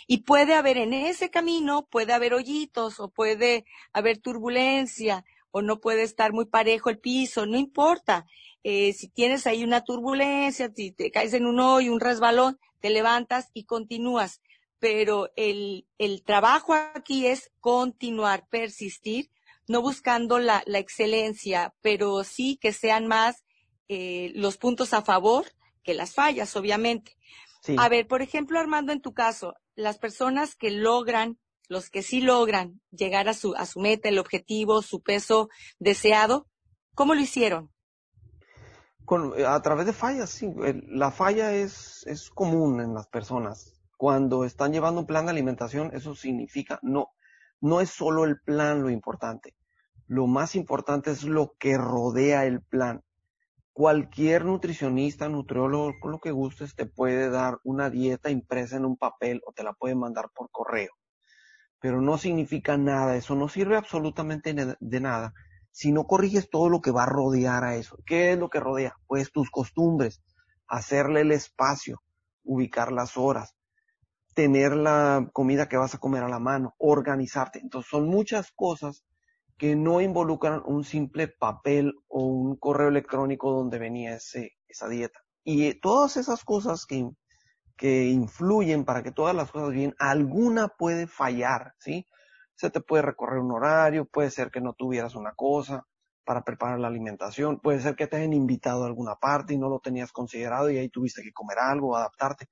Y 0.06 0.18
puede 0.18 0.54
haber 0.54 0.78
en 0.78 0.92
ese 0.92 1.30
camino, 1.30 1.86
puede 1.90 2.12
haber 2.12 2.34
hoyitos 2.34 3.00
o 3.00 3.08
puede 3.08 3.64
haber 3.92 4.18
turbulencia 4.18 5.24
o 5.50 5.62
no 5.62 5.80
puede 5.80 6.02
estar 6.02 6.32
muy 6.32 6.46
parejo 6.46 6.90
el 6.90 6.98
piso, 6.98 7.46
no 7.46 7.56
importa. 7.56 8.26
Eh, 8.64 8.92
si 8.92 9.08
tienes 9.08 9.46
ahí 9.46 9.62
una 9.62 9.84
turbulencia, 9.84 10.72
si 10.74 10.90
te 10.90 11.12
caes 11.12 11.32
en 11.32 11.46
un 11.46 11.60
hoyo, 11.60 11.92
un 11.92 12.00
resbalón, 12.00 12.58
te 12.80 12.90
levantas 12.90 13.50
y 13.54 13.62
continúas. 13.62 14.40
Pero 14.78 15.30
el, 15.36 15.86
el 15.98 16.22
trabajo 16.22 16.74
aquí 16.74 17.26
es 17.26 17.50
continuar, 17.60 18.46
persistir, 18.48 19.30
no 19.66 19.80
buscando 19.80 20.38
la, 20.38 20.62
la 20.66 20.78
excelencia, 20.78 21.74
pero 21.80 22.22
sí 22.24 22.58
que 22.60 22.72
sean 22.72 23.06
más 23.06 23.44
eh, 23.88 24.32
los 24.34 24.56
puntos 24.56 24.92
a 24.92 25.02
favor 25.02 25.46
que 25.82 25.94
las 25.94 26.14
fallas, 26.14 26.54
obviamente. 26.56 27.16
A 27.78 27.88
ver, 27.88 28.06
por 28.06 28.20
ejemplo, 28.20 28.58
Armando, 28.58 28.92
en 28.92 29.00
tu 29.00 29.14
caso, 29.14 29.54
las 29.74 29.98
personas 29.98 30.54
que 30.54 30.70
logran 30.70 31.38
los 31.68 31.90
que 31.90 32.02
sí 32.02 32.20
logran 32.20 32.80
llegar 32.90 33.28
a 33.28 33.34
su, 33.34 33.54
a 33.56 33.66
su 33.66 33.80
meta, 33.80 34.08
el 34.08 34.18
objetivo, 34.18 34.82
su 34.82 35.02
peso 35.02 35.48
deseado, 35.78 36.46
¿cómo 36.94 37.14
lo 37.14 37.20
hicieron? 37.20 37.70
a 39.46 39.60
través 39.60 39.84
de 39.84 39.92
fallas, 39.92 40.30
sí. 40.30 40.50
La 40.88 41.10
falla 41.10 41.52
es, 41.52 42.06
es 42.06 42.30
común 42.30 42.80
en 42.80 42.94
las 42.94 43.06
personas. 43.06 43.73
Cuando 43.96 44.44
están 44.44 44.72
llevando 44.72 45.00
un 45.00 45.06
plan 45.06 45.26
de 45.26 45.32
alimentación, 45.32 45.90
eso 45.94 46.14
significa, 46.14 46.78
no, 46.82 47.08
no 47.60 47.80
es 47.80 47.90
solo 47.90 48.24
el 48.24 48.40
plan 48.40 48.82
lo 48.82 48.90
importante. 48.90 49.54
Lo 50.06 50.26
más 50.26 50.54
importante 50.54 51.10
es 51.10 51.24
lo 51.24 51.54
que 51.58 51.76
rodea 51.76 52.44
el 52.46 52.62
plan. 52.62 53.02
Cualquier 53.72 54.44
nutricionista, 54.44 55.28
nutriólogo, 55.28 55.94
lo 56.08 56.18
que 56.20 56.30
gustes, 56.30 56.74
te 56.74 56.86
puede 56.86 57.30
dar 57.30 57.58
una 57.64 57.90
dieta 57.90 58.30
impresa 58.30 58.76
en 58.76 58.84
un 58.84 58.96
papel 58.96 59.42
o 59.46 59.52
te 59.52 59.64
la 59.64 59.72
puede 59.72 59.94
mandar 59.94 60.30
por 60.34 60.50
correo 60.50 60.92
pero 61.84 62.00
no 62.00 62.16
significa 62.16 62.78
nada, 62.78 63.14
eso 63.14 63.34
no 63.34 63.46
sirve 63.46 63.76
absolutamente 63.76 64.54
de 64.80 65.00
nada 65.00 65.34
si 65.70 65.92
no 65.92 66.06
corriges 66.06 66.48
todo 66.48 66.70
lo 66.70 66.80
que 66.80 66.90
va 66.90 67.02
a 67.02 67.10
rodear 67.10 67.62
a 67.62 67.76
eso. 67.76 67.98
¿Qué 68.06 68.32
es 68.32 68.38
lo 68.38 68.48
que 68.48 68.58
rodea? 68.58 68.96
Pues 69.06 69.32
tus 69.32 69.50
costumbres, 69.50 70.22
hacerle 70.66 71.20
el 71.20 71.30
espacio, 71.30 72.00
ubicar 72.42 72.90
las 72.90 73.18
horas, 73.18 73.54
tener 74.34 74.74
la 74.76 75.28
comida 75.32 75.68
que 75.68 75.76
vas 75.76 75.94
a 75.94 75.98
comer 75.98 76.22
a 76.22 76.28
la 76.28 76.38
mano, 76.38 76.74
organizarte. 76.78 77.60
Entonces 77.60 77.90
son 77.90 78.08
muchas 78.08 78.52
cosas 78.52 79.04
que 79.56 79.76
no 79.76 80.00
involucran 80.00 80.62
un 80.66 80.84
simple 80.84 81.28
papel 81.28 81.94
o 82.08 82.24
un 82.24 82.56
correo 82.56 82.88
electrónico 82.88 83.52
donde 83.52 83.78
venía 83.78 84.14
ese, 84.14 84.52
esa 84.68 84.88
dieta. 84.88 85.20
Y 85.44 85.74
todas 85.80 86.16
esas 86.16 86.44
cosas 86.44 86.86
que 86.86 87.08
que 87.76 88.06
influyen 88.06 88.84
para 88.84 89.02
que 89.02 89.12
todas 89.12 89.34
las 89.34 89.50
cosas 89.50 89.70
bien, 89.72 89.94
alguna 89.98 90.68
puede 90.68 91.06
fallar, 91.06 91.74
¿sí? 91.78 92.06
Se 92.54 92.70
te 92.70 92.80
puede 92.80 93.02
recorrer 93.02 93.40
un 93.40 93.52
horario, 93.52 94.04
puede 94.04 94.30
ser 94.30 94.50
que 94.50 94.60
no 94.60 94.74
tuvieras 94.74 95.14
una 95.14 95.32
cosa 95.34 95.86
para 96.24 96.42
preparar 96.42 96.78
la 96.78 96.88
alimentación, 96.88 97.60
puede 97.60 97.80
ser 97.80 97.96
que 97.96 98.06
te 98.06 98.16
hayan 98.16 98.32
invitado 98.32 98.84
a 98.84 98.86
alguna 98.86 99.16
parte 99.16 99.54
y 99.54 99.58
no 99.58 99.68
lo 99.68 99.80
tenías 99.80 100.12
considerado 100.12 100.70
y 100.70 100.78
ahí 100.78 100.88
tuviste 100.88 101.22
que 101.22 101.32
comer 101.32 101.58
algo, 101.58 101.96
adaptarte. 101.96 102.48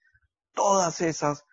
Todas 0.54 1.00
esas 1.00 1.44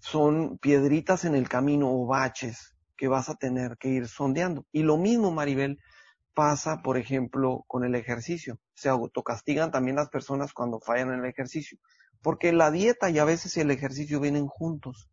son 0.00 0.58
piedritas 0.58 1.24
en 1.24 1.34
el 1.34 1.48
camino 1.48 1.90
o 1.90 2.06
baches 2.06 2.74
que 2.96 3.08
vas 3.08 3.28
a 3.28 3.36
tener 3.36 3.76
que 3.78 3.88
ir 3.88 4.08
sondeando. 4.08 4.66
Y 4.72 4.82
lo 4.82 4.96
mismo, 4.96 5.30
Maribel, 5.30 5.78
pasa, 6.34 6.82
por 6.82 6.98
ejemplo, 6.98 7.64
con 7.66 7.84
el 7.84 7.94
ejercicio. 7.94 8.58
Se 8.74 8.88
autocastigan 8.88 9.70
también 9.70 9.96
las 9.96 10.08
personas 10.08 10.52
cuando 10.52 10.80
fallan 10.80 11.12
en 11.12 11.20
el 11.20 11.26
ejercicio 11.26 11.78
porque 12.22 12.52
la 12.52 12.70
dieta 12.70 13.10
y 13.10 13.18
a 13.18 13.24
veces 13.24 13.56
el 13.56 13.70
ejercicio 13.70 14.20
vienen 14.20 14.46
juntos. 14.46 15.10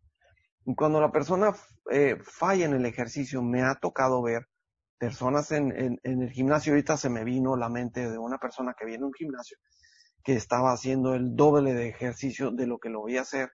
Y 0.66 0.76
cuando 0.76 1.00
la 1.00 1.12
persona 1.12 1.56
eh, 1.92 2.18
falla 2.24 2.66
en 2.66 2.74
el 2.74 2.86
ejercicio, 2.86 3.42
me 3.44 3.62
ha 3.64 3.76
tocado 3.76 4.22
ver 4.22 4.48
personas 4.98 5.52
en, 5.52 6.00
el 6.04 6.32
gimnasio, 6.32 6.74
ahorita 6.74 6.98
se 6.98 7.10
me 7.10 7.24
vino 7.24 7.56
la 7.56 7.70
mente 7.70 8.10
de 8.10 8.18
una 8.18 8.38
persona 8.38 8.74
que 8.78 8.86
viene 8.86 9.04
a 9.04 9.08
un 9.08 9.14
gimnasio, 9.14 9.58
que 10.24 10.34
estaba 10.34 10.72
haciendo 10.72 11.14
el 11.14 11.36
doble 11.36 11.74
de 11.74 11.90
ejercicio 11.90 12.50
de 12.52 12.66
lo 12.66 12.80
que 12.80 12.90
lo 12.90 13.02
voy 13.02 13.18
a 13.18 13.22
hacer 13.22 13.52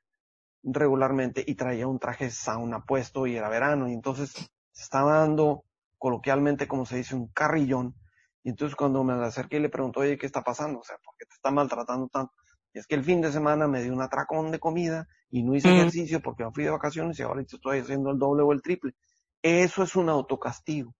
regularmente 0.63 1.43
y 1.45 1.55
traía 1.55 1.87
un 1.87 1.99
traje 1.99 2.29
sauna 2.29 2.83
puesto 2.85 3.27
y 3.27 3.35
era 3.35 3.49
verano 3.49 3.89
y 3.89 3.93
entonces 3.93 4.31
se 4.71 4.83
estaba 4.83 5.19
dando 5.19 5.63
coloquialmente 5.97 6.67
como 6.67 6.85
se 6.85 6.97
dice 6.97 7.15
un 7.15 7.27
carrillón 7.27 7.95
y 8.43 8.49
entonces 8.49 8.75
cuando 8.75 9.03
me 9.03 9.13
acerqué 9.13 9.57
y 9.57 9.61
le 9.61 9.69
pregunto 9.69 10.01
oye 10.01 10.17
qué 10.17 10.25
está 10.25 10.43
pasando 10.43 10.79
o 10.79 10.83
sea 10.83 10.97
por 11.03 11.15
qué 11.17 11.25
te 11.25 11.33
está 11.33 11.51
maltratando 11.51 12.07
tanto 12.09 12.33
y 12.73 12.79
es 12.79 12.87
que 12.87 12.95
el 12.95 13.03
fin 13.03 13.21
de 13.21 13.31
semana 13.31 13.67
me 13.67 13.83
dio 13.83 13.93
un 13.93 14.01
atracón 14.01 14.51
de 14.51 14.59
comida 14.59 15.07
y 15.29 15.43
no 15.43 15.55
hice 15.55 15.69
mm. 15.69 15.75
ejercicio 15.75 16.21
porque 16.21 16.45
me 16.45 16.51
fui 16.51 16.63
de 16.63 16.69
vacaciones 16.69 17.19
y 17.19 17.23
ahora 17.23 17.41
estoy 17.41 17.79
haciendo 17.79 18.11
el 18.11 18.19
doble 18.19 18.43
o 18.43 18.51
el 18.51 18.61
triple. 18.61 18.93
Eso 19.41 19.83
es 19.83 19.95
un 19.95 20.09
autocastigo. 20.09 20.93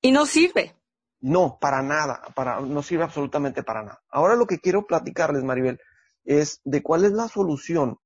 Y 0.00 0.12
no 0.12 0.26
sirve. 0.26 0.76
No, 1.20 1.58
para 1.60 1.82
nada, 1.82 2.22
para, 2.34 2.60
no 2.60 2.82
sirve 2.82 3.04
absolutamente 3.04 3.62
para 3.62 3.82
nada. 3.82 4.02
Ahora 4.08 4.36
lo 4.36 4.46
que 4.46 4.60
quiero 4.60 4.86
platicarles, 4.86 5.42
Maribel, 5.42 5.80
es 6.24 6.60
de 6.64 6.82
cuál 6.82 7.04
es 7.04 7.12
la 7.12 7.28
solución 7.28 7.98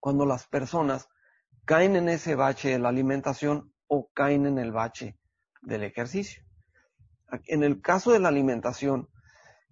cuando 0.00 0.26
las 0.26 0.46
personas 0.46 1.08
caen 1.64 1.94
en 1.94 2.08
ese 2.08 2.34
bache 2.34 2.70
de 2.70 2.78
la 2.78 2.88
alimentación 2.88 3.72
o 3.86 4.10
caen 4.12 4.46
en 4.46 4.58
el 4.58 4.72
bache 4.72 5.18
del 5.62 5.84
ejercicio. 5.84 6.42
En 7.46 7.62
el 7.62 7.80
caso 7.80 8.10
de 8.10 8.18
la 8.18 8.28
alimentación, 8.28 9.08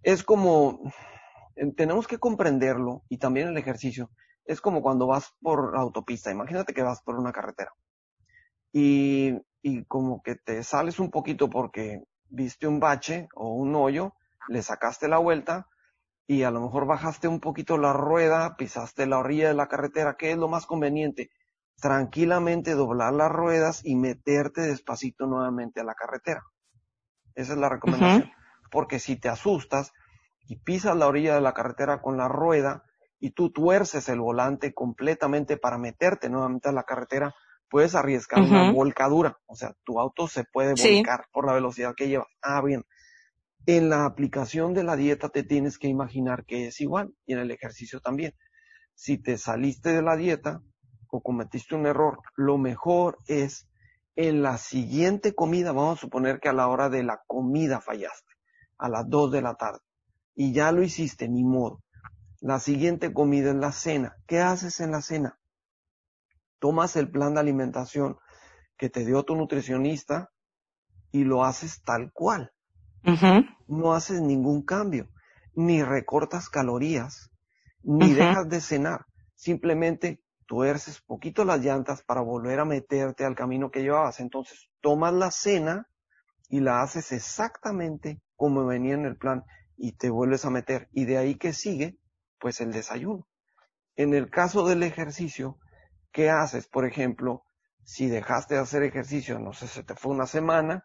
es 0.02 0.22
como, 0.22 0.80
tenemos 1.76 2.06
que 2.06 2.18
comprenderlo 2.18 3.02
y 3.08 3.18
también 3.18 3.48
el 3.48 3.56
ejercicio, 3.56 4.10
es 4.44 4.60
como 4.60 4.80
cuando 4.80 5.06
vas 5.06 5.34
por 5.40 5.76
autopista. 5.76 6.30
Imagínate 6.30 6.72
que 6.72 6.82
vas 6.82 7.02
por 7.02 7.18
una 7.18 7.32
carretera 7.32 7.72
y, 8.72 9.34
y 9.62 9.84
como 9.84 10.22
que 10.22 10.36
te 10.36 10.62
sales 10.62 11.00
un 11.00 11.10
poquito 11.10 11.50
porque 11.50 12.04
viste 12.28 12.66
un 12.66 12.78
bache 12.78 13.28
o 13.34 13.54
un 13.54 13.74
hoyo, 13.74 14.14
le 14.48 14.62
sacaste 14.62 15.08
la 15.08 15.18
vuelta 15.18 15.66
y 16.30 16.42
a 16.42 16.50
lo 16.50 16.60
mejor 16.60 16.84
bajaste 16.84 17.26
un 17.26 17.40
poquito 17.40 17.78
la 17.78 17.94
rueda, 17.94 18.54
pisaste 18.58 19.06
la 19.06 19.18
orilla 19.18 19.48
de 19.48 19.54
la 19.54 19.66
carretera. 19.66 20.16
¿Qué 20.18 20.30
es 20.30 20.36
lo 20.36 20.46
más 20.46 20.66
conveniente? 20.66 21.30
Tranquilamente 21.80 22.74
doblar 22.74 23.14
las 23.14 23.32
ruedas 23.32 23.80
y 23.82 23.96
meterte 23.96 24.60
despacito 24.60 25.26
nuevamente 25.26 25.80
a 25.80 25.84
la 25.84 25.94
carretera. 25.94 26.42
Esa 27.34 27.54
es 27.54 27.58
la 27.58 27.70
recomendación. 27.70 28.30
Porque 28.70 28.98
si 28.98 29.16
te 29.16 29.30
asustas 29.30 29.92
y 30.46 30.56
pisas 30.56 30.94
la 30.98 31.06
orilla 31.06 31.34
de 31.34 31.40
la 31.40 31.54
carretera 31.54 32.02
con 32.02 32.18
la 32.18 32.28
rueda 32.28 32.84
y 33.18 33.30
tú 33.30 33.50
tuerces 33.50 34.10
el 34.10 34.20
volante 34.20 34.74
completamente 34.74 35.56
para 35.56 35.78
meterte 35.78 36.28
nuevamente 36.28 36.68
a 36.68 36.72
la 36.72 36.82
carretera, 36.82 37.34
puedes 37.70 37.94
arriesgar 37.94 38.42
una 38.42 38.70
volcadura. 38.70 39.38
O 39.46 39.56
sea, 39.56 39.72
tu 39.82 39.98
auto 39.98 40.28
se 40.28 40.44
puede 40.44 40.74
volcar 40.74 41.24
por 41.32 41.46
la 41.46 41.54
velocidad 41.54 41.94
que 41.96 42.08
lleva. 42.08 42.26
Ah, 42.42 42.60
bien. 42.60 42.84
En 43.66 43.90
la 43.90 44.04
aplicación 44.04 44.74
de 44.74 44.84
la 44.84 44.96
dieta 44.96 45.28
te 45.28 45.42
tienes 45.42 45.78
que 45.78 45.88
imaginar 45.88 46.44
que 46.44 46.68
es 46.68 46.80
igual 46.80 47.14
y 47.26 47.34
en 47.34 47.40
el 47.40 47.50
ejercicio 47.50 48.00
también. 48.00 48.34
Si 48.94 49.18
te 49.18 49.38
saliste 49.38 49.90
de 49.90 50.02
la 50.02 50.16
dieta 50.16 50.62
o 51.08 51.22
cometiste 51.22 51.74
un 51.74 51.86
error, 51.86 52.20
lo 52.36 52.58
mejor 52.58 53.18
es 53.26 53.68
en 54.16 54.42
la 54.42 54.58
siguiente 54.58 55.34
comida, 55.34 55.72
vamos 55.72 55.98
a 55.98 56.00
suponer 56.00 56.40
que 56.40 56.48
a 56.48 56.52
la 56.52 56.68
hora 56.68 56.88
de 56.88 57.04
la 57.04 57.22
comida 57.26 57.80
fallaste, 57.80 58.32
a 58.78 58.88
las 58.88 59.08
2 59.08 59.30
de 59.30 59.42
la 59.42 59.54
tarde, 59.54 59.80
y 60.34 60.52
ya 60.52 60.72
lo 60.72 60.82
hiciste, 60.82 61.28
ni 61.28 61.44
modo. 61.44 61.82
La 62.40 62.58
siguiente 62.58 63.12
comida 63.12 63.50
es 63.50 63.56
la 63.56 63.72
cena. 63.72 64.16
¿Qué 64.26 64.40
haces 64.40 64.80
en 64.80 64.90
la 64.90 65.02
cena? 65.02 65.38
tomas 66.58 66.96
el 66.96 67.10
plan 67.10 67.34
de 67.34 67.40
alimentación 67.40 68.18
que 68.76 68.90
te 68.90 69.04
dio 69.04 69.24
tu 69.24 69.36
nutricionista 69.36 70.30
y 71.10 71.24
lo 71.24 71.44
haces 71.44 71.82
tal 71.82 72.12
cual. 72.12 72.52
No 73.66 73.94
haces 73.94 74.20
ningún 74.20 74.62
cambio, 74.62 75.08
ni 75.54 75.82
recortas 75.82 76.48
calorías, 76.48 77.30
ni 77.82 78.12
dejas 78.12 78.48
de 78.48 78.60
cenar. 78.60 79.06
Simplemente 79.34 80.22
tuerces 80.46 81.00
poquito 81.00 81.44
las 81.44 81.60
llantas 81.60 82.02
para 82.02 82.20
volver 82.20 82.60
a 82.60 82.64
meterte 82.64 83.24
al 83.24 83.34
camino 83.34 83.70
que 83.70 83.82
llevabas. 83.82 84.20
Entonces, 84.20 84.68
tomas 84.80 85.12
la 85.12 85.30
cena 85.30 85.88
y 86.48 86.60
la 86.60 86.82
haces 86.82 87.12
exactamente 87.12 88.20
como 88.36 88.66
venía 88.66 88.94
en 88.94 89.04
el 89.04 89.16
plan 89.16 89.44
y 89.76 89.92
te 89.92 90.10
vuelves 90.10 90.44
a 90.44 90.50
meter. 90.50 90.88
Y 90.92 91.04
de 91.04 91.18
ahí 91.18 91.34
que 91.36 91.52
sigue, 91.52 91.98
pues 92.38 92.60
el 92.60 92.72
desayuno. 92.72 93.28
En 93.96 94.14
el 94.14 94.30
caso 94.30 94.66
del 94.66 94.82
ejercicio, 94.82 95.58
¿Qué 96.12 96.30
haces? 96.30 96.66
Por 96.66 96.84
ejemplo, 96.84 97.44
si 97.84 98.08
dejaste 98.08 98.54
de 98.54 98.60
hacer 98.60 98.82
ejercicio, 98.82 99.38
no 99.38 99.52
sé, 99.52 99.68
se 99.68 99.82
te 99.82 99.94
fue 99.94 100.12
una 100.12 100.26
semana, 100.26 100.84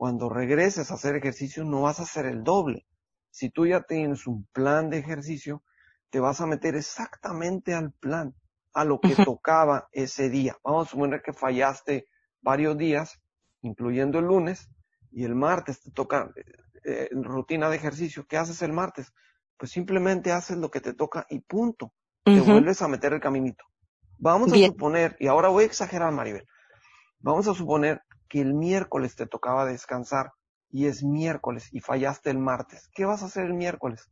cuando 0.00 0.30
regreses 0.30 0.90
a 0.90 0.94
hacer 0.94 1.16
ejercicio 1.16 1.62
no 1.62 1.82
vas 1.82 2.00
a 2.00 2.04
hacer 2.04 2.24
el 2.24 2.42
doble. 2.42 2.86
Si 3.28 3.50
tú 3.50 3.66
ya 3.66 3.82
tienes 3.82 4.26
un 4.26 4.46
plan 4.46 4.88
de 4.88 4.96
ejercicio, 4.96 5.62
te 6.08 6.20
vas 6.20 6.40
a 6.40 6.46
meter 6.46 6.74
exactamente 6.74 7.74
al 7.74 7.92
plan, 7.92 8.34
a 8.72 8.86
lo 8.86 8.98
que 8.98 9.14
tocaba 9.14 9.90
ese 9.92 10.30
día. 10.30 10.56
Vamos 10.64 10.86
a 10.86 10.90
suponer 10.92 11.20
que 11.20 11.34
fallaste 11.34 12.06
varios 12.40 12.78
días, 12.78 13.20
incluyendo 13.60 14.20
el 14.20 14.24
lunes, 14.24 14.70
y 15.10 15.24
el 15.24 15.34
martes 15.34 15.82
te 15.82 15.90
toca 15.90 16.32
eh, 16.82 17.10
rutina 17.12 17.68
de 17.68 17.76
ejercicio. 17.76 18.24
¿Qué 18.26 18.38
haces 18.38 18.62
el 18.62 18.72
martes? 18.72 19.12
Pues 19.58 19.70
simplemente 19.70 20.32
haces 20.32 20.56
lo 20.56 20.70
que 20.70 20.80
te 20.80 20.94
toca 20.94 21.26
y 21.28 21.40
punto. 21.40 21.92
Te 22.24 22.40
vuelves 22.40 22.80
a 22.80 22.88
meter 22.88 23.12
el 23.12 23.20
caminito. 23.20 23.64
Vamos 24.16 24.50
a 24.50 24.56
suponer, 24.56 25.14
y 25.20 25.26
ahora 25.26 25.48
voy 25.48 25.64
a 25.64 25.66
exagerar, 25.66 26.10
Maribel, 26.10 26.46
vamos 27.18 27.46
a 27.48 27.52
suponer 27.52 28.00
que 28.30 28.40
el 28.40 28.54
miércoles 28.54 29.16
te 29.16 29.26
tocaba 29.26 29.66
descansar 29.66 30.32
y 30.70 30.86
es 30.86 31.02
miércoles 31.02 31.68
y 31.72 31.80
fallaste 31.80 32.30
el 32.30 32.38
martes. 32.38 32.88
¿Qué 32.94 33.04
vas 33.04 33.22
a 33.22 33.26
hacer 33.26 33.44
el 33.44 33.54
miércoles? 33.54 34.08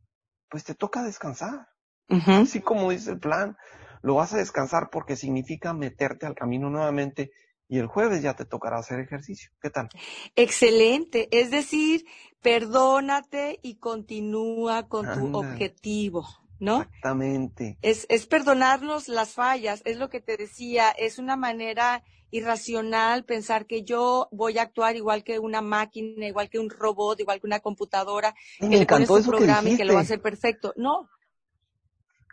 Pues 0.49 0.65
te 0.65 0.75
toca 0.75 1.01
descansar. 1.01 1.69
Así 2.09 2.59
como 2.59 2.89
dice 2.89 3.11
el 3.11 3.19
plan, 3.19 3.55
lo 4.01 4.15
vas 4.15 4.33
a 4.33 4.37
descansar 4.37 4.89
porque 4.91 5.15
significa 5.15 5.73
meterte 5.73 6.25
al 6.25 6.35
camino 6.35 6.69
nuevamente 6.69 7.31
y 7.67 7.77
el 7.77 7.85
jueves 7.85 8.21
ya 8.21 8.35
te 8.35 8.45
tocará 8.45 8.79
hacer 8.79 8.99
ejercicio. 8.99 9.51
¿Qué 9.61 9.69
tal? 9.69 9.89
Excelente. 10.35 11.29
Es 11.31 11.51
decir, 11.51 12.05
perdónate 12.41 13.59
y 13.61 13.75
continúa 13.75 14.87
con 14.87 15.05
tu 15.13 15.37
objetivo. 15.37 16.27
¿No? 16.59 16.81
Exactamente. 16.81 17.77
Es, 17.81 18.05
es 18.09 18.25
perdonarnos 18.25 19.07
las 19.07 19.33
fallas, 19.33 19.81
es 19.85 19.97
lo 19.97 20.09
que 20.09 20.21
te 20.21 20.37
decía, 20.37 20.91
es 20.91 21.19
una 21.19 21.35
manera 21.35 22.03
irracional 22.31 23.25
pensar 23.25 23.65
que 23.65 23.83
yo 23.83 24.27
voy 24.31 24.57
a 24.57 24.63
actuar 24.63 24.95
igual 24.95 25.23
que 25.23 25.39
una 25.39 25.61
máquina, 25.61 26.27
igual 26.27 26.49
que 26.49 26.59
un 26.59 26.69
robot, 26.69 27.19
igual 27.19 27.39
que 27.39 27.47
una 27.47 27.59
computadora, 27.59 28.35
que 28.59 28.67
le 28.67 28.85
pones 28.85 29.09
un 29.09 29.25
programa 29.25 29.69
y 29.69 29.77
que 29.77 29.85
lo 29.85 29.93
va 29.93 29.99
a 29.99 30.03
hacer 30.03 30.21
perfecto. 30.21 30.73
No. 30.75 31.09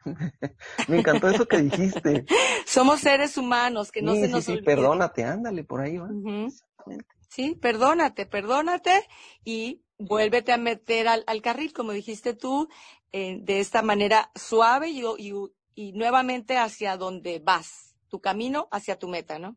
Me 0.89 0.99
encantó 0.99 1.29
eso 1.29 1.47
que 1.47 1.59
dijiste. 1.59 2.27
Somos 2.67 3.01
seres 3.01 3.37
humanos, 3.37 3.91
que 3.91 4.03
no 4.03 4.15
se 4.15 4.29
nos 4.29 4.45
sí, 4.45 4.59
perdónate, 4.63 5.25
ándale, 5.25 5.65
por 5.65 5.81
ahí 5.81 5.99
va. 5.99 6.09
Sí, 7.29 7.55
perdónate, 7.61 8.27
perdónate 8.27 9.07
y 9.45 9.83
vuélvete 9.99 10.53
a 10.53 10.59
meter 10.59 11.09
al, 11.09 11.25
al 11.27 11.43
carril, 11.43 11.73
como 11.73 11.93
dijiste 11.93 12.35
tú, 12.35 12.69
eh, 13.19 13.39
de 13.41 13.61
esta 13.61 13.81
manera 13.81 14.31
suave 14.35 14.91
y, 14.91 15.03
y, 15.75 15.93
nuevamente 15.93 16.59
hacia 16.59 16.99
donde 16.99 17.39
vas, 17.39 17.97
tu 18.11 18.21
camino 18.21 18.69
hacia 18.71 18.99
tu 18.99 19.09
meta, 19.09 19.39
¿no? 19.39 19.57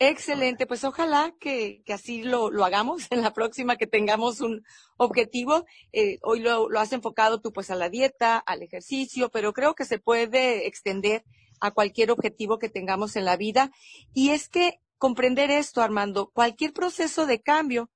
Excelente, 0.00 0.66
pues 0.66 0.82
ojalá 0.82 1.32
que, 1.38 1.80
que 1.86 1.92
así 1.92 2.24
lo, 2.24 2.50
lo, 2.50 2.64
hagamos 2.64 3.06
en 3.10 3.22
la 3.22 3.32
próxima, 3.32 3.76
que 3.76 3.86
tengamos 3.86 4.40
un 4.40 4.64
objetivo. 4.96 5.64
Eh, 5.92 6.18
hoy 6.22 6.40
lo, 6.40 6.68
lo, 6.68 6.80
has 6.80 6.92
enfocado 6.92 7.40
tú 7.40 7.52
pues 7.52 7.70
a 7.70 7.76
la 7.76 7.88
dieta, 7.88 8.36
al 8.36 8.64
ejercicio, 8.64 9.28
pero 9.28 9.52
creo 9.52 9.76
que 9.76 9.84
se 9.84 10.00
puede 10.00 10.66
extender 10.66 11.24
a 11.60 11.70
cualquier 11.70 12.10
objetivo 12.10 12.58
que 12.58 12.68
tengamos 12.68 13.14
en 13.14 13.24
la 13.24 13.36
vida. 13.36 13.70
Y 14.12 14.30
es 14.30 14.48
que 14.48 14.80
comprender 14.98 15.52
esto, 15.52 15.82
Armando, 15.82 16.32
cualquier 16.32 16.72
proceso 16.72 17.26
de 17.26 17.42
cambio 17.42 17.90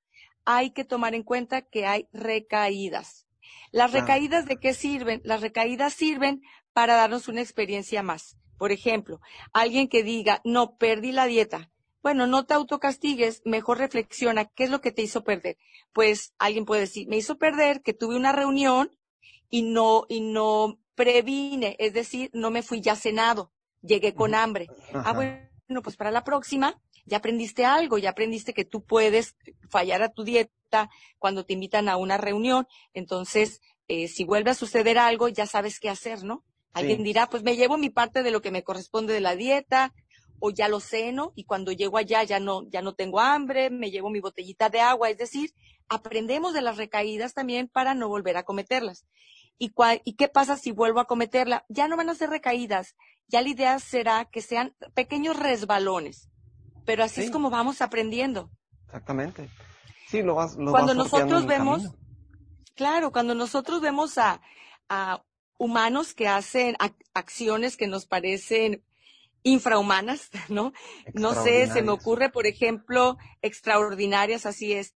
hay 0.45 0.71
que 0.71 0.85
tomar 0.85 1.17
en 1.17 1.25
cuenta 1.25 1.63
que 1.63 1.87
hay 1.87 2.07
recaídas. 2.13 3.22
¿Las 3.71 3.93
recaídas 3.93 4.47
de 4.47 4.59
qué 4.59 4.75
sirven? 4.75 5.21
Las 5.25 5.41
recaídas 5.41 5.95
sirven 5.95 6.43
para 6.73 6.95
darnos 6.95 7.29
una 7.29 7.41
experiencia 7.41 8.03
más. 8.03 8.37
Por 8.59 8.71
ejemplo, 8.71 9.21
alguien 9.53 9.89
que 9.89 10.03
diga, 10.03 10.41
no, 10.45 10.77
perdí 10.77 11.13
la 11.13 11.27
dieta. 11.27 11.71
Bueno, 12.03 12.27
no 12.27 12.45
te 12.45 12.55
autocastigues, 12.55 13.43
mejor 13.45 13.79
reflexiona, 13.79 14.45
¿qué 14.47 14.65
es 14.65 14.71
lo 14.71 14.81
que 14.81 14.93
te 14.93 15.03
hizo 15.03 15.25
perder? 15.25 15.57
Pues 15.93 16.35
alguien 16.39 16.65
puede 16.65 16.83
decir, 16.83 17.09
me 17.09 17.17
hizo 17.17 17.39
perder 17.39 17.83
que 17.83 17.95
tuve 17.95 18.17
una 18.17 18.33
reunión 18.33 18.91
y 19.49 19.63
no, 19.63 20.05
y 20.09 20.21
no 20.21 20.79
previne, 20.95 21.77
es 21.79 21.93
decir, 21.93 22.31
no 22.33 22.51
me 22.51 22.63
fui 22.63 22.81
ya 22.81 22.97
cenado, 22.97 23.53
llegué 23.83 24.15
con 24.15 24.35
hambre. 24.35 24.69
Ah, 24.93 25.13
bueno, 25.13 25.83
pues 25.83 25.97
para 25.97 26.11
la 26.11 26.25
próxima 26.25 26.81
ya 27.05 27.19
aprendiste 27.19 27.65
algo, 27.65 27.99
ya 27.99 28.11
aprendiste 28.11 28.55
que 28.55 28.65
tú 28.65 28.85
puedes 28.85 29.37
fallar 29.69 30.03
a 30.03 30.13
tu 30.13 30.25
dieta 30.25 30.91
cuando 31.19 31.45
te 31.45 31.53
invitan 31.53 31.89
a 31.89 31.97
una 31.97 32.17
reunión. 32.17 32.67
Entonces, 32.95 33.61
eh, 33.89 34.09
si 34.09 34.25
vuelve 34.25 34.51
a 34.51 34.55
suceder 34.55 34.99
algo, 34.99 35.29
ya 35.29 35.47
sabes 35.47 35.81
qué 35.81 35.89
hacer, 35.89 36.25
¿no? 36.25 36.45
Alguien 36.73 37.03
dirá, 37.03 37.29
pues 37.29 37.43
me 37.43 37.57
llevo 37.57 37.77
mi 37.77 37.91
parte 37.91 38.23
de 38.23 38.31
lo 38.31 38.41
que 38.41 38.51
me 38.51 38.63
corresponde 38.63 39.13
de 39.13 39.21
la 39.21 39.37
dieta, 39.37 39.93
o 40.39 40.51
ya 40.51 40.69
lo 40.69 40.81
ceno, 40.81 41.33
y 41.37 41.45
cuando 41.45 41.71
llego 41.71 41.99
allá 41.99 42.25
ya 42.25 42.41
no, 42.41 42.69
ya 42.69 42.83
no 42.83 42.95
tengo 42.95 43.21
hambre, 43.21 43.71
me 43.71 43.91
llevo 43.91 44.11
mi 44.11 44.21
botellita 44.21 44.71
de 44.71 44.81
agua. 44.81 45.11
Es 45.11 45.19
decir, 45.19 45.53
aprendemos 45.89 46.55
de 46.55 46.63
las 46.63 46.79
recaídas 46.79 47.35
también 47.35 47.69
para 47.69 47.95
no 47.95 48.09
volver 48.09 48.37
a 48.37 48.43
cometerlas. 48.45 49.05
¿Y, 49.59 49.73
¿Y 50.05 50.15
qué 50.15 50.29
pasa 50.29 50.57
si 50.57 50.73
vuelvo 50.73 51.01
a 51.01 51.07
cometerla? 51.07 51.65
Ya 51.69 51.87
no 51.87 51.97
van 51.97 52.09
a 52.09 52.15
ser 52.15 52.31
recaídas, 52.31 52.97
ya 53.29 53.43
la 53.43 53.51
idea 53.51 53.79
será 53.79 54.25
que 54.25 54.41
sean 54.41 54.75
pequeños 54.95 55.39
resbalones 55.39 56.32
pero 56.85 57.05
así 57.05 57.23
es 57.23 57.31
como 57.31 57.51
vamos 57.51 57.83
aprendiendo. 57.83 58.51
Exactamente. 58.87 59.49
Sí, 60.09 60.23
lo 60.23 60.35
vas, 60.35 60.57
lo 60.57 60.71
Cuando 60.71 60.95
nosotros 60.95 61.47
vemos, 61.47 61.91
claro, 62.75 63.13
cuando 63.13 63.35
nosotros 63.35 63.81
vemos 63.81 64.19
a, 64.19 64.41
a 64.89 65.23
humanos 65.59 66.13
que 66.13 66.29
hacen 66.29 66.77
acciones 67.15 67.77
que 67.77 67.87
nos 67.87 68.07
parecen 68.07 68.83
infrahumanas, 69.43 70.31
¿no? 70.49 70.73
No 71.15 71.35
sé, 71.35 71.67
se 71.69 71.83
me 71.83 71.93
ocurre, 71.93 72.31
por 72.31 72.47
ejemplo, 72.47 73.17
extraordinarias, 73.43 74.47
así 74.47 74.73
es. 74.73 74.95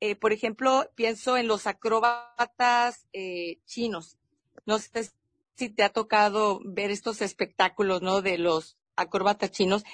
Eh, 0.00 0.14
por 0.14 0.32
ejemplo, 0.32 0.90
pienso 0.94 1.36
en 1.36 1.48
los 1.48 1.66
acróbatas 1.66 3.06
eh, 3.12 3.60
chinos. 3.64 4.18
No 4.66 4.78
sé 4.78 5.10
si 5.54 5.70
te 5.70 5.82
ha 5.82 5.88
tocado 5.88 6.60
ver 6.64 6.90
estos 6.90 7.22
espectáculos, 7.22 8.02
¿no? 8.02 8.20
De 8.20 8.36
los 8.36 8.76
acróbatas 8.96 9.50
chinos 9.50 9.84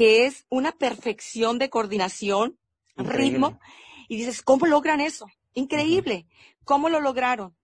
que 0.00 0.24
es 0.24 0.46
una 0.48 0.72
perfección 0.72 1.58
de 1.58 1.68
coordinación, 1.68 2.58
ritmo, 2.96 3.60
y 4.08 4.16
dices, 4.16 4.40
¿cómo 4.40 4.64
logran 4.64 4.98
eso? 4.98 5.26
Increíble. 5.52 6.26
¿Cómo 6.64 6.88
lo 6.88 7.00
lograron? 7.00 7.54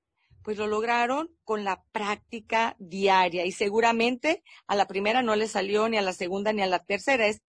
pues 0.42 0.58
lo 0.58 0.66
lograron 0.66 1.34
con 1.44 1.64
la 1.64 1.82
práctica 1.92 2.76
diaria 2.78 3.46
y 3.46 3.52
seguramente 3.52 4.44
a 4.66 4.76
la 4.76 4.86
primera 4.86 5.22
no 5.22 5.34
le 5.34 5.48
salió 5.48 5.88
ni 5.88 5.96
a 5.96 6.02
la 6.02 6.12
segunda 6.12 6.52
ni 6.52 6.60
a 6.60 6.66
la 6.66 6.84
tercera. 6.84 7.26
Es 7.26 7.40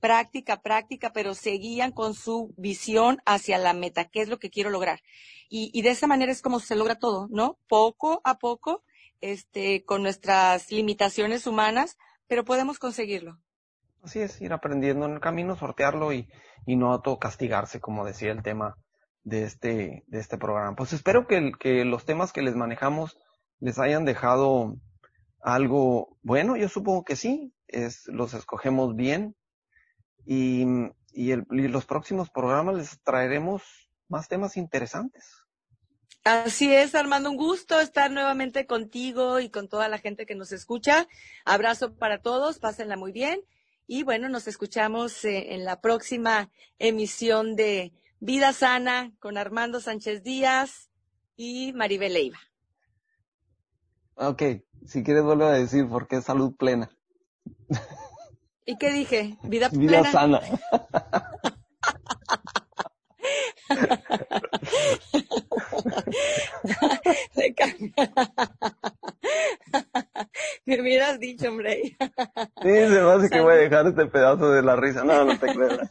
práctica, 0.00 0.62
práctica, 0.62 1.12
pero 1.12 1.34
seguían 1.34 1.92
con 1.92 2.14
su 2.14 2.54
visión 2.56 3.20
hacia 3.26 3.58
la 3.58 3.74
meta, 3.74 4.06
qué 4.06 4.22
es 4.22 4.28
lo 4.28 4.38
que 4.38 4.48
quiero 4.48 4.70
lograr. 4.70 5.02
Y, 5.50 5.70
y 5.72 5.82
de 5.82 5.90
esa 5.90 6.06
manera 6.06 6.32
es 6.32 6.40
como 6.40 6.60
se 6.60 6.76
logra 6.76 6.98
todo, 6.98 7.28
¿no? 7.30 7.58
Poco 7.68 8.22
a 8.24 8.38
poco, 8.38 8.82
este, 9.20 9.84
con 9.84 10.02
nuestras 10.02 10.72
limitaciones 10.72 11.46
humanas, 11.46 11.98
pero 12.26 12.44
podemos 12.44 12.78
conseguirlo. 12.78 13.38
Así 14.02 14.20
es, 14.20 14.40
ir 14.40 14.52
aprendiendo 14.52 15.06
en 15.06 15.12
el 15.12 15.20
camino, 15.20 15.56
sortearlo 15.56 16.12
y, 16.12 16.28
y 16.66 16.76
no 16.76 16.92
autocastigarse, 16.92 17.80
como 17.80 18.04
decía 18.04 18.32
el 18.32 18.42
tema 18.42 18.76
de 19.22 19.44
este, 19.44 20.04
de 20.06 20.18
este 20.18 20.38
programa. 20.38 20.76
Pues 20.76 20.92
espero 20.92 21.26
que, 21.26 21.52
que 21.58 21.84
los 21.84 22.04
temas 22.04 22.32
que 22.32 22.42
les 22.42 22.54
manejamos 22.54 23.18
les 23.60 23.78
hayan 23.78 24.04
dejado 24.04 24.76
algo 25.40 26.16
bueno. 26.22 26.56
Yo 26.56 26.68
supongo 26.68 27.04
que 27.04 27.16
sí, 27.16 27.52
es, 27.66 28.06
los 28.06 28.34
escogemos 28.34 28.94
bien 28.96 29.36
y, 30.24 30.64
y, 31.12 31.32
el, 31.32 31.46
y 31.50 31.68
los 31.68 31.86
próximos 31.86 32.30
programas 32.30 32.76
les 32.76 33.00
traeremos 33.02 33.62
más 34.08 34.28
temas 34.28 34.56
interesantes. 34.56 35.44
Así 36.24 36.74
es, 36.74 36.94
Armando, 36.94 37.30
un 37.30 37.36
gusto 37.36 37.80
estar 37.80 38.10
nuevamente 38.10 38.66
contigo 38.66 39.40
y 39.40 39.50
con 39.50 39.68
toda 39.68 39.88
la 39.88 39.98
gente 39.98 40.26
que 40.26 40.34
nos 40.34 40.52
escucha. 40.52 41.06
Abrazo 41.44 41.96
para 41.96 42.20
todos, 42.20 42.58
pásenla 42.58 42.96
muy 42.96 43.12
bien. 43.12 43.40
Y 43.90 44.02
bueno, 44.02 44.28
nos 44.28 44.46
escuchamos 44.46 45.24
eh, 45.24 45.54
en 45.54 45.64
la 45.64 45.80
próxima 45.80 46.50
emisión 46.78 47.56
de 47.56 47.94
Vida 48.20 48.52
Sana 48.52 49.12
con 49.18 49.38
Armando 49.38 49.80
Sánchez 49.80 50.22
Díaz 50.22 50.90
y 51.36 51.72
Maribel 51.72 52.12
Leiva. 52.12 52.38
Ok, 54.16 54.42
si 54.84 55.02
quieres 55.02 55.24
vuelvo 55.24 55.44
a 55.44 55.52
decir 55.52 55.88
porque 55.88 56.16
es 56.16 56.24
salud 56.24 56.54
plena. 56.54 56.90
¿Y 58.66 58.76
qué 58.76 58.92
dije? 58.92 59.38
Vida, 59.42 59.68
Vida 59.72 60.02
plena. 60.02 60.12
sana. 60.12 60.42
Me 70.68 70.82
hubieras 70.82 71.18
dicho, 71.18 71.48
hombre. 71.48 71.80
Sí, 71.82 71.96
se 72.62 72.88
me 72.88 73.10
hace 73.10 73.30
que 73.30 73.40
voy 73.40 73.54
a 73.54 73.56
dejar 73.56 73.86
este 73.86 74.04
pedazo 74.04 74.50
de 74.50 74.60
la 74.60 74.76
risa. 74.76 75.02
No, 75.02 75.24
no 75.24 75.38
te 75.38 75.46
creas. 75.46 75.88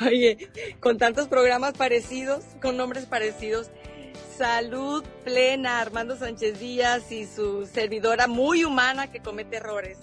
Oye, 0.06 0.48
con 0.80 0.96
tantos 0.96 1.28
programas 1.28 1.74
parecidos, 1.74 2.42
con 2.62 2.78
nombres 2.78 3.04
parecidos, 3.04 3.70
Salud 4.38 5.04
Plena, 5.22 5.80
Armando 5.80 6.16
Sánchez 6.16 6.58
Díaz 6.58 7.12
y 7.12 7.26
su 7.26 7.66
servidora 7.66 8.26
muy 8.26 8.64
humana 8.64 9.12
que 9.12 9.20
comete 9.20 9.56
errores. 9.58 9.98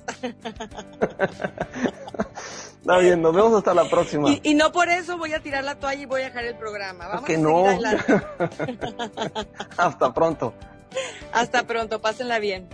Está 2.79 2.99
bien, 2.99 3.23
nos 3.23 3.33
vemos 3.33 3.53
hasta 3.53 3.73
la 3.73 3.89
próxima. 3.89 4.29
Y, 4.29 4.39
y, 4.43 4.53
no 4.53 4.71
por 4.71 4.87
eso 4.89 5.17
voy 5.17 5.33
a 5.33 5.39
tirar 5.41 5.63
la 5.63 5.79
toalla 5.79 6.03
y 6.03 6.05
voy 6.05 6.21
a 6.21 6.25
dejar 6.25 6.45
el 6.45 6.55
programa. 6.57 7.07
Vamos 7.07 7.25
que 7.25 7.33
a 7.33 7.39
no. 7.39 7.65
adelante. 7.65 8.21
hasta 9.77 10.13
pronto. 10.13 10.53
Hasta 11.31 11.63
pronto, 11.67 11.99
pásenla 12.01 12.39
bien. 12.39 12.67